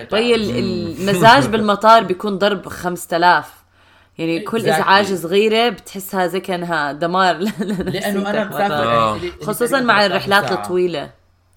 طيب 0.09 0.35
المزاج 0.35 1.47
بالمطار 1.47 2.03
بيكون 2.03 2.37
ضرب 2.37 2.67
5000 2.67 3.63
يعني 4.17 4.39
كل 4.39 4.61
Exactly. 4.61 4.65
إزعاج 4.65 5.13
صغيرة 5.13 5.69
بتحسها 5.69 6.27
زي 6.27 6.39
كأنها 6.39 6.91
دمار 6.91 7.35
لأنه 7.93 8.29
أنا 8.29 8.43
مسافر 8.49 8.73
آه. 8.73 9.15
يعني 9.15 9.17
اللي 9.17 9.45
خصوصا 9.45 9.81
مع 9.81 9.93
15 9.93 10.05
الرحلات 10.05 10.45
ساعة. 10.49 10.61
الطويلة. 10.63 11.03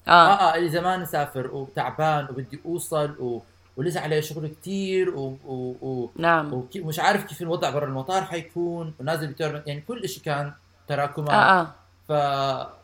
آه. 0.08 0.10
آه 0.10 0.52
آه 0.52 0.56
اللي 0.56 0.68
زمان 0.68 1.00
مسافر 1.00 1.46
وتعبان 1.54 2.26
وبدي 2.30 2.60
أوصل 2.66 3.10
و... 3.20 3.40
ولسه 3.76 4.00
علي 4.00 4.22
شغل 4.22 4.48
كتير 4.48 5.10
و... 5.10 5.36
و... 5.46 5.76
و... 5.82 6.10
نعم. 6.16 6.64
ومش 6.82 7.00
عارف 7.00 7.24
كيف 7.24 7.42
الوضع 7.42 7.70
برا 7.70 7.86
المطار 7.86 8.22
حيكون. 8.22 8.94
ونازل 9.00 9.26
بتورنت 9.26 9.66
يعني 9.68 9.80
كل 9.88 10.08
شيء 10.08 10.22
كان 10.22 10.52
تراكمات. 10.88 11.30
آه 11.30 11.60
آه. 11.60 11.74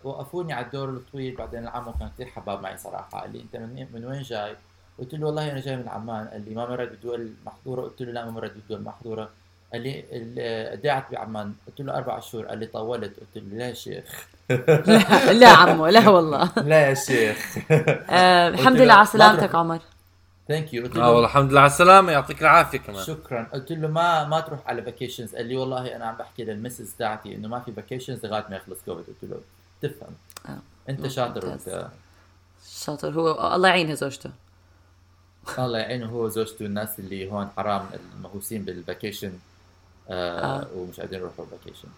فوقفوني 0.02 0.52
على 0.52 0.66
الدور 0.66 0.88
الطويل 0.88 1.36
بعدين 1.36 1.62
العمو 1.62 1.92
كان 1.92 2.08
كثير 2.14 2.26
حباب 2.26 2.62
معي 2.62 2.76
صراحة. 2.76 3.20
قال 3.20 3.32
لي 3.32 3.40
أنت 3.40 3.56
من, 3.56 3.86
من 3.92 4.04
وين 4.04 4.22
جاي؟ 4.22 4.56
قلت 4.98 5.14
له 5.14 5.26
والله 5.26 5.52
أنا 5.52 5.60
جاي 5.60 5.76
من 5.76 5.88
عمان. 5.88 6.28
قال 6.28 6.44
لي 6.48 6.54
ما 6.54 6.66
مرت 6.66 6.88
بالدول 6.88 7.20
المحظورة. 7.20 7.82
قلت 7.82 8.02
له 8.02 8.12
لا 8.12 8.24
ما 8.24 8.30
مرت 8.30 8.52
بالدول 8.52 8.78
المحظورة. 8.78 9.30
قال 9.72 9.82
لي 9.82 9.92
قد 10.72 10.86
قعدت 10.86 11.12
بعمان؟ 11.12 11.54
قلت 11.66 11.80
له 11.80 11.96
أربع 11.96 12.20
شهور. 12.20 12.46
قال 12.46 12.58
لي 12.58 12.66
طولت. 12.66 13.20
قلت 13.20 13.36
له 13.36 13.58
لا 13.58 13.68
يا 13.68 13.74
شيخ. 13.74 14.28
لا, 14.86 15.32
لا 15.32 15.48
عمو 15.48 15.86
لا 15.86 16.08
والله. 16.08 16.52
لا 16.72 16.88
يا 16.88 16.94
شيخ. 16.94 17.58
آه 18.10 18.48
الحمد 18.48 18.76
له 18.76 18.84
لله 18.84 18.94
على 18.94 19.06
سلامتك. 19.06 19.54
عمر. 19.54 19.80
thank 20.48 20.74
you 20.74 20.82
قلت 20.82 20.96
آه 20.96 21.00
والله 21.00 21.20
له 21.20 21.26
الحمد 21.26 21.50
لله 21.50 21.60
على 21.60 21.70
السلامة. 21.70 22.12
يعطيك 22.12 22.42
العافية 22.42 22.78
كمان. 22.78 23.04
شكرا. 23.04 23.48
قلت 23.52 23.72
له 23.72 23.88
ما 23.88 24.24
ما 24.24 24.40
تروح 24.40 24.60
على 24.66 24.82
vacations 24.82 25.34
قال 25.34 25.46
لي 25.46 25.56
والله 25.56 25.96
أنا 25.96 26.06
عم 26.06 26.16
بحكي 26.16 26.44
لل 26.44 26.61
Mrs. 26.61 26.94
تاعتي 26.98 27.34
إنه 27.34 27.48
ما 27.48 27.60
في 27.60 27.72
vacations 27.72 28.26
لغاية 28.26 28.46
ما 28.50 28.56
يخلص 28.56 28.78
كوفيد 28.86 29.04
قلت 29.06 29.30
له 29.30 29.40
تفهم. 29.82 30.14
آه. 30.48 30.58
أنت. 30.88 31.06
شاطر 31.06 31.46
وانت 31.46 31.88
شاطر. 32.70 33.10
هو 33.10 33.54
الله 33.54 33.68
يعينها 33.68 33.94
زوجته. 33.94 34.30
الله 35.58 35.78
يعينه. 35.78 36.06
هو 36.06 36.24
وزوجته 36.24 36.66
الناس 36.66 36.98
اللي 36.98 37.30
هون 37.32 37.48
حرام 37.56 37.86
المهووسين 38.16 38.64
بال 38.64 38.78
vacation 38.78 39.32
آه, 40.10 40.60
آه. 40.60 40.66
ومش 40.76 41.00
قادرين 41.00 41.20
يروحوا 41.20 41.44
فاكيشن 41.46 41.88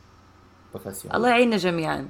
الله 1.14 1.28
يعيننا 1.28 1.56
جميعا. 1.56 2.08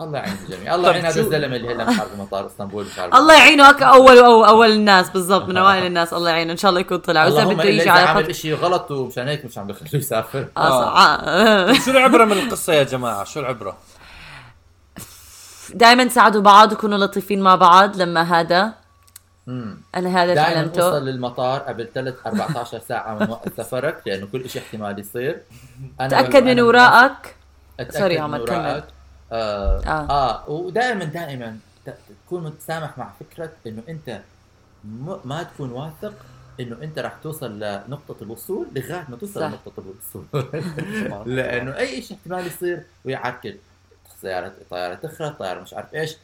الله 0.00 0.18
يعين 0.18 0.36
الجميع 0.44 0.74
الله 0.74 0.88
طب 0.88 0.94
يعين 0.94 1.06
هذا 1.06 1.20
الزلمة 1.20 1.56
اللي 1.56 1.74
هلا 1.74 1.84
مش 1.84 1.98
عارف 1.98 2.18
مطار 2.18 2.46
اسطنبول 2.46 2.84
مش 2.84 2.98
عارف 2.98 3.14
الله 3.18 3.34
يعينه. 3.34 3.68
هكا 3.68 3.84
اول 3.96 4.18
أو 4.18 4.44
أول 4.44 4.72
الناس 4.72 5.10
بالضبط 5.10 5.48
من 5.48 5.56
أوائل 5.62 5.86
الناس. 5.86 6.12
الله 6.12 6.30
يعينه. 6.30 6.52
إن 6.52 6.56
شاء 6.56 6.68
الله 6.68 6.80
يكون 6.80 6.98
طلع. 6.98 7.24
وإذا 7.24 7.44
بده 7.44 7.64
يجي 7.64 7.90
على 7.90 8.08
عمل 8.08 8.24
خط 8.24 8.30
شيء 8.30 8.54
غلط 8.54 8.90
ومشان 8.90 9.28
هيك 9.28 9.44
مش 9.44 9.58
عم 9.58 9.66
بخليه 9.66 9.94
يسافر. 9.94 10.46
آه. 10.56 11.72
شو 11.72 11.90
العبرة 11.90 12.24
من 12.24 12.32
القصة 12.32 12.72
يا 12.72 12.82
جماعة؟ 12.82 13.24
شو 13.24 13.40
العبرة؟ 13.40 13.76
دائما 15.74 16.08
ساعدوا 16.08 16.40
بعض 16.42 16.72
وكونوا 16.72 16.98
لطيفين 16.98 17.40
مع 17.40 17.54
بعض 17.54 17.96
لما 17.96 18.22
هذا 18.22 18.72
امم 19.48 19.80
أنا 19.94 20.22
هذا 20.22 20.34
دائما 20.34 20.60
أوصل 20.60 20.72
تعلمته 20.72 20.98
للمطار 20.98 21.60
قبل 21.60 21.88
3 21.94 22.16
14 22.26 22.78
ساعة 22.88 23.14
من 23.14 23.30
وقت 23.30 23.48
سفرك 23.60 24.02
لأنه 24.06 24.26
كل 24.32 24.48
شيء 24.50 24.62
احتمال 24.62 24.98
يصير. 24.98 25.42
أنا 26.00 26.08
تأكد 26.08 26.42
من 26.42 26.60
وراءك. 26.60 27.36
سوري 27.90 28.18
عمر، 28.18 28.44
كمل. 28.44 28.82
آه, 29.32 29.80
آه. 29.80 30.10
آه. 30.10 30.10
آه 30.10 30.50
ودائما 30.50 31.04
دائما 31.04 31.58
تكون 32.26 32.44
متسامح 32.44 32.98
مع 32.98 33.12
فكره 33.20 33.52
إنه 33.66 33.82
أنت 33.88 34.20
ما 35.24 35.42
تكون 35.42 35.70
واثق 35.70 36.14
إنه 36.60 36.82
أنت 36.82 36.98
راح 36.98 37.16
توصل 37.22 37.60
لنقطة 37.60 38.16
الوصول 38.22 38.66
لغاية 38.74 39.06
ما 39.08 39.16
توصل 39.16 39.40
صح. 39.40 39.46
لنقطة 39.46 39.82
الوصول 39.82 40.24
لأنه 41.36 41.76
أي 41.76 42.02
شيء 42.02 42.16
احتمال 42.16 42.46
يصير 42.46 42.82
ويعركل 43.04 43.56
سياره 44.20 44.52
طيارة 44.70 44.94
تخرب 44.94 45.32
طيارة 45.32 45.60
مش 45.60 45.74
عارف 45.74 45.94
إيش 45.94 46.16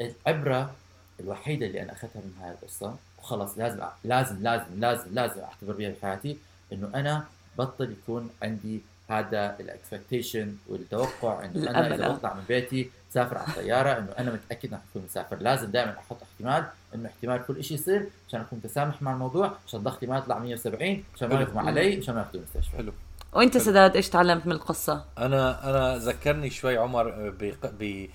العبرة 0.00 0.74
الوحيدة 1.20 1.66
اللي 1.66 1.82
أنا 1.82 1.92
أخذتها 1.92 2.20
من 2.20 2.32
هاي 2.42 2.50
القصة 2.50 2.96
وخلص 3.18 3.58
لازم 3.58 3.80
لازم 4.04 4.42
لازم 4.42 4.80
لازم 4.80 5.14
لازم 5.14 5.40
أعتبر 5.40 5.72
بها 5.72 5.90
بحياتي 5.90 6.38
إنه 6.72 6.90
أنا 6.94 7.24
بطل 7.58 7.92
يكون 7.92 8.30
عندي 8.42 8.80
هذا 9.08 9.56
الاكسبكتيشن 9.60 10.54
والتوقع 10.68 11.44
إنه 11.44 11.70
أنا 11.70 11.94
إذا 11.94 12.06
آه. 12.06 12.08
بطلع 12.08 12.34
من 12.34 12.42
بيتي 12.48 12.90
سافر 13.10 13.38
على 13.38 13.48
الطيارة 13.48 13.98
إنه 13.98 14.08
أنا 14.18 14.32
متأكد 14.32 14.72
اني 14.72 14.82
حكون 14.90 15.02
مسافر. 15.04 15.36
لازم 15.36 15.70
دائما 15.70 15.94
أحط 15.98 16.16
احتمال 16.22 16.64
إنه 16.94 17.08
احتمال 17.08 17.46
كل 17.46 17.64
شيء 17.64 17.76
يصير 17.76 18.06
عشان 18.28 18.40
أكون 18.40 18.58
متسامح 18.58 19.02
مع 19.02 19.12
الموضوع 19.12 19.52
عشان 19.66 19.80
ضغطي 19.80 20.06
ما 20.06 20.18
يطلع 20.18 20.38
170 20.38 21.04
عشان 21.14 21.28
ما 21.28 21.36
حلو. 21.36 21.46
يغمى 21.46 21.68
علي 21.68 21.96
عشان 21.96 22.14
ما 22.14 22.20
ياخذوا 22.20 22.40
المستشفى 22.40 22.76
حلو. 22.76 22.92
وأنت 23.32 23.58
سداد 23.58 23.96
إيش 23.96 24.08
تعلمت 24.08 24.46
من 24.46 24.52
القصة؟ 24.52 25.04
أنا 25.18 25.70
أنا 25.70 25.98
ذكرني 25.98 26.50
شوي 26.50 26.76
عمر 26.76 27.30
ب 27.30 27.54
ب 27.78 28.08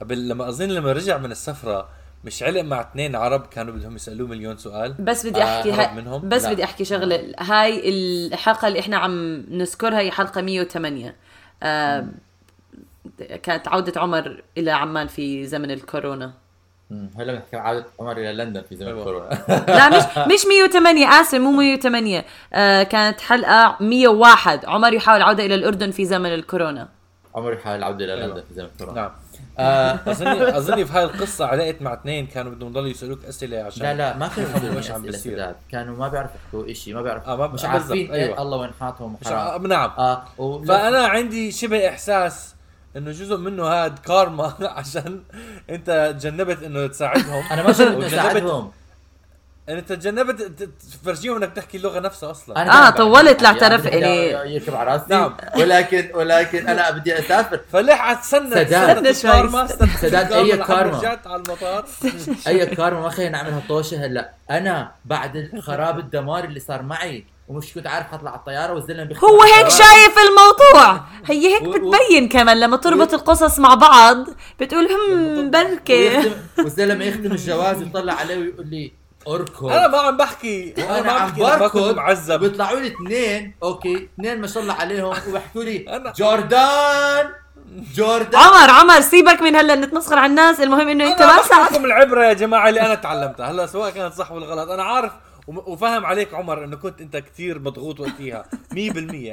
قبل 0.00 0.28
لما 0.28 0.48
أظن 0.48 0.68
لما 0.68 0.92
رجع 0.92 1.18
من 1.18 1.30
السفرة 1.30 1.88
مش 2.24 2.42
علق 2.42 2.60
مع 2.62 2.80
اثنين 2.80 3.16
عرب 3.16 3.46
كانوا 3.46 3.74
بدهم 3.74 3.96
يسألوه 3.96 4.28
مليون 4.28 4.56
سؤال؟ 4.56 4.92
بس 4.92 5.26
بدي 5.26 5.42
آه، 5.42 5.58
أحكي 5.58 5.72
هاي 5.72 5.94
منهم؟ 5.94 6.28
بس 6.28 6.44
لا. 6.44 6.52
بدي 6.52 6.64
أحكي 6.64 6.84
شغلة. 6.84 7.32
هاي 7.38 7.88
الحلقة 7.88 8.68
اللي 8.68 8.80
إحنا 8.80 8.96
عم 8.96 9.44
نذكرها 9.50 9.98
هي 9.98 10.10
حلقة 10.10 10.40
108 10.40 11.16
آه 11.62 12.06
كانت 13.42 13.68
عودة 13.68 14.00
عمر 14.00 14.42
إلى 14.58 14.70
عمان 14.70 15.06
في 15.06 15.46
زمن 15.46 15.70
الكورونا. 15.70 16.32
هلا 17.18 17.32
بنحكي 17.32 17.56
عن 17.56 17.66
عودة 17.66 17.86
عمر 18.00 18.12
إلى 18.12 18.32
لندن 18.32 18.62
في 18.62 18.76
زمن 18.76 18.88
أيوة. 18.88 18.98
الكورونا. 19.00 19.28
لا 19.78 19.88
مش 19.88 20.04
مش 20.34 20.46
108 20.46 21.08
آسف 21.08 21.34
مو 21.34 21.50
108 21.52 22.24
آه 22.52 22.82
كانت 22.82 23.20
حلقة 23.20 23.76
101 23.80 24.64
عمر 24.66 24.92
يحاول 24.92 25.16
العوده 25.18 25.46
إلى 25.46 25.54
الأردن 25.54 25.90
في 25.90 26.04
زمن 26.04 26.34
الكورونا. 26.34 26.88
عمر 27.34 27.52
يحاول 27.52 27.78
العوده 27.78 28.04
إلى 28.04 28.14
أيوة. 28.14 28.26
لندن 28.26 28.42
في 28.48 28.54
زمن 28.54 28.66
الكورونا. 28.66 29.00
نعم. 29.00 29.10
اظني 29.58 30.56
اظني 30.58 30.84
في 30.86 30.92
هاي 30.92 31.04
القصة 31.04 31.46
علقت 31.46 31.82
مع 31.82 31.94
اثنين 31.94 32.26
كانوا 32.26 32.52
بدهم 32.52 32.68
يضلوا 32.70 32.88
يسألوك 32.88 33.24
أسئلة 33.24 33.62
عشان 33.62 33.82
لا 33.82 33.94
لا 33.94 34.16
ما 34.16 34.28
كانوا 34.28 34.50
يفهموا 34.50 34.76
إيش 34.76 34.90
عم 34.90 35.02
بيصير. 35.02 35.54
كانوا 35.72 35.96
ما 35.96 36.08
بيعرفوا 36.08 36.36
يحكوا 36.46 36.72
شيء 36.72 36.94
ما 36.94 37.02
بيعرفوا 37.02 37.32
آه، 37.32 37.36
ما- 37.36 37.46
مش 37.46 37.64
آه، 37.64 37.68
عارفين 37.68 38.12
أيوة. 38.12 38.42
الله 38.42 38.56
وين 38.58 38.70
حاطهم 38.80 39.16
ع- 39.26 39.56
نعم 39.56 39.90
ولا- 40.38 40.66
فأنا 40.66 41.06
عندي 41.06 41.52
شبه 41.52 41.88
إحساس 41.88 42.54
إنه 42.96 43.10
جزء 43.10 43.36
منه 43.36 43.62
هاد 43.64 43.98
كارما 43.98 44.54
عشان 44.78 45.22
أنت 45.70 46.16
تجنبت 46.20 46.62
إنه 46.62 46.86
تساعدهم. 46.86 47.42
أنا 47.50 47.62
ما 47.62 47.72
شفت 47.72 47.80
انه 48.36 48.70
انت 49.68 49.92
تجنبت 49.92 50.42
تفرجيهم 50.92 51.36
إنك 51.36 51.52
تحكي 51.56 51.76
اللغة 51.76 51.98
نفسها 52.00 52.30
أصلا 52.30 52.62
أنا 52.62 52.70
آه، 52.88 52.90
دائماً 52.90 53.12
طولت. 53.14 53.42
لاعترف 53.42 53.84
يعني 53.84 54.30
إلي. 54.40 54.54
يركب 54.54 54.74
على 54.74 54.92
راسي 54.92 55.04
نعم. 55.08 55.36
ولكن 55.56 56.10
ولكن 56.14 56.68
أنا 56.68 56.90
بدي 56.90 57.18
أسافر 57.18 57.60
سداد. 58.64 58.72
استنى 59.06 59.14
شوي، 59.14 59.30
كارما. 59.32 59.66
سداد، 60.00 60.32
أي 60.32 60.52
لحد 60.52 60.68
كارما. 60.68 60.98
رجعت 60.98 61.26
على 61.26 61.42
المطار 61.42 61.84
أي 62.48 62.66
كارما 62.66 63.00
ما 63.00 63.08
خلينا 63.10 63.30
نعملها 63.42 63.62
طوشة 63.68 64.06
هلأ 64.06 64.30
أنا 64.50 64.92
بعد 65.04 65.36
الخراب 65.36 65.98
الدمار 65.98 66.44
اللي 66.44 66.60
صار 66.60 66.82
معي 66.82 67.24
ومش 67.48 67.74
كنت 67.74 67.86
عارف 67.86 68.14
أطلع 68.14 68.30
على 68.30 68.38
الطيارة 68.38 68.72
والزلمة 68.72 69.16
هو 69.24 69.42
هيك 69.42 69.52
الطيارة. 69.52 69.68
شايف 69.68 70.14
الموضوع 70.28 71.00
هي 71.26 71.54
هيك 71.54 71.62
بتبين 71.62 72.28
كمان 72.28 72.60
لما 72.60 72.76
تربط 72.76 73.14
القصص 73.14 73.58
مع 73.58 73.74
بعض 73.74 74.26
بتقول 74.60 74.88
هم 74.92 75.50
ويختم- 76.18 76.58
والزلمة 76.58 77.04
يختم 77.04 77.26
الجواز 77.32 77.82
ويطلع 77.82 78.12
عليه 78.12 78.36
ويقول 78.38 78.66
لي 78.66 78.99
أركض. 79.28 79.66
أنا 79.66 79.88
ما 79.88 79.98
عم 79.98 80.16
بحكي. 80.16 80.74
أنا 80.78 81.02
ما 81.02 81.12
عم 81.12 81.28
بحكي 81.28 81.40
لما 81.40 81.68
كنت 81.68 81.82
بركض. 81.82 81.96
معذب 81.96 82.40
بيطلعوا 82.40 82.80
لي 82.80 82.86
اثنين. 82.86 83.54
أوكي. 83.62 84.08
اثنين 84.14 84.40
ما 84.40 84.46
شاء 84.46 84.62
الله 84.62 84.74
عليهم. 84.74 85.04
وبيحكوا 85.28 85.62
لي 85.64 85.84
أنا- 85.88 86.16
Jordan! 86.16 87.30
جوردان! 87.94 88.40
عمر 88.40 88.70
عمر 88.70 89.00
سيبك 89.00 89.42
من 89.42 89.56
هلا 89.56 89.74
نتمسخر 89.74 90.18
على 90.18 90.30
الناس. 90.30 90.60
المهم 90.60 90.88
إنه 90.88 91.12
أنت 91.12 91.22
ما 91.22 91.66
لكم 91.70 91.84
العبرة 91.84 92.24
يا 92.24 92.32
جماعة 92.32 92.68
اللي 92.68 92.80
أنا 92.80 92.94
تعلمتها. 92.94 93.50
هلا 93.50 93.66
سواء 93.66 93.90
كانت 93.90 94.14
صح 94.14 94.32
ولا 94.32 94.46
غلط 94.46 94.70
أنا 94.70 94.82
عارف 94.82 95.12
وفاهم 95.48 96.06
عليك 96.06 96.34
عمر 96.34 96.64
إنه 96.64 96.76
كنت 96.76 97.00
أنت 97.00 97.16
كثير 97.16 97.58
مضغوط 97.58 98.00
وقتها 98.00 98.44
100% 98.74 98.76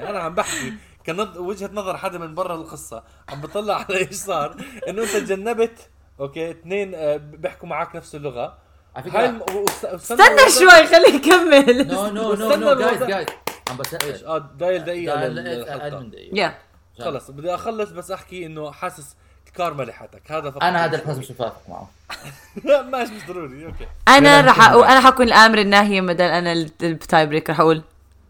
أنا 0.09 0.19
عم 0.19 0.35
بحكي 0.35 0.73
كنظ... 1.05 1.37
وجهة 1.37 1.69
نظر 1.73 1.97
حدا 1.97 2.17
من 2.17 2.35
برا 2.35 2.55
القصة. 2.55 3.03
عم 3.29 3.41
بطلع 3.41 3.75
على 3.75 3.97
إيش 3.97 4.15
صار. 4.15 4.55
إنه 4.89 5.01
أنت 5.03 5.09
تجنبت 5.11 5.89
okay 6.19 6.51
اثنين 6.51 6.95
آه، 6.95 7.17
بيحكوا 7.17 7.67
معك 7.69 7.95
نفس 7.95 8.15
اللغة. 8.15 8.57
على 8.97 9.11
فكرة. 9.11 9.45
وست- 9.55 9.85
استنى 9.85 10.51
شوي 10.59 10.87
خليه 10.87 11.15
يكمل. 11.15 11.87
no 11.87 12.07
no 12.07 12.33
no 12.33 12.55
no 12.55 12.73
guys. 12.73 13.03
guys 13.03 13.27
عم 13.69 13.77
إيش؟ 13.77 13.79
بسأل 13.79 14.25
آه 14.25 14.49
دايل 14.59 14.83
دقيقة 14.83 15.29
من 15.99 16.09
دقيقة. 16.11 16.53
خلص 16.99 17.31
بدي 17.31 17.55
أخلص 17.55 17.89
بس 17.89 18.11
أحكي 18.11 18.45
إنه 18.45 18.71
حاسس 18.71 19.15
الكارما 19.47 19.83
لحقتك. 19.83 20.31
هذا 20.31 20.51
فقط. 20.51 20.63
أنا 20.63 20.85
هذا 20.85 20.95
الحزم 20.95 21.19
مش 21.19 21.31
متفق 21.31 21.61
معه. 21.69 21.89
ماشي 22.91 23.11
مش 23.13 23.21
ضروري 23.27 23.65
okay. 23.65 23.87
أنا. 24.07 24.39
أقول 24.39 24.83
أنا 24.83 25.01
حكون 25.01 25.25
الآمر 25.27 25.57
الناهي 25.57 26.01
بدل 26.01 26.21
أنا 26.25 26.51
ال- 26.51 26.71
ال 26.83 26.94
tie 26.94 27.25
break 27.25 27.49
رح 27.49 27.59
أقول 27.59 27.81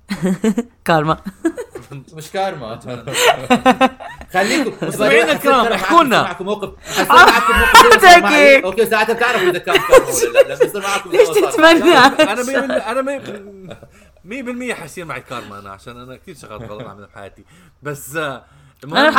كارما 0.85 1.17
مش 2.13 2.31
كارما. 2.31 2.79
خليكم. 4.33 4.87
مستمعينا 4.87 5.31
الكرام، 5.31 5.65
احكوا 5.73 6.03
لنا. 6.03 6.23
معكم 6.23 6.45
موقف. 6.45 6.69
ما. 6.99 8.63
okay 8.65 8.85
ساعتها 8.85 9.13
بتعرفوا 9.13 9.49
إذا 9.49 9.59
كان 9.59 9.75
كارما 9.77 9.97
ولا 10.07 10.53
لا. 10.73 10.79
معكم 10.79 11.11
ليش 11.11 11.29
ما. 11.29 11.49
تتمنى؟ 11.51 11.97
أنا 11.97 12.43
مية 12.43 12.59
بالمية- 12.67 12.87
أنا 12.87 13.01
مية- 13.01 14.71
100% 14.73 14.73
حيصير 14.73 15.05
معي 15.05 15.21
كارما 15.21 15.59
أنا 15.59 15.71
عشان 15.71 15.97
أنا 15.97 16.15
كثير 16.15 16.35
شغلات 16.35 16.69
غلط 16.71 16.81
عملها 16.87 17.07
بحياتي 17.07 17.45
بس 17.83 18.15
آه، 18.15 18.43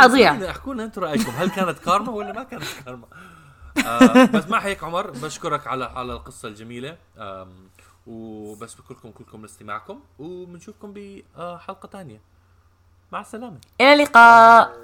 أضيع. 0.05 0.31
مستمعينا، 0.33 0.51
احكوا 0.51 0.73
لنا 0.73 0.83
أنتم 0.83 1.03
رأيكم. 1.03 1.31
هل 1.31 1.49
كانت 1.49 1.79
كارما 1.79 2.11
ولا 2.11 2.31
ما 2.33 2.43
كانت 2.43 2.63
كارما؟ 2.85 3.05
آه 3.85 4.25
بس 4.25 4.47
مع 4.47 4.59
هيك 4.59 4.83
عمر 4.83 5.11
بشكرك 5.11 5.67
على 5.67 5.85
على 5.85 6.13
القصة 6.13 6.47
الجميلة. 6.47 6.97
وبس 8.09 8.73
بشكركم 8.73 9.11
كلكم 9.11 9.41
لاستماعكم 9.41 9.99
وبنشوفكم 10.19 10.93
بحلقة 10.93 11.89
ثانية 11.89 12.21
مع 13.11 13.21
السلامة. 13.21 13.57
إلى 13.81 13.93
اللقاء. 13.93 14.77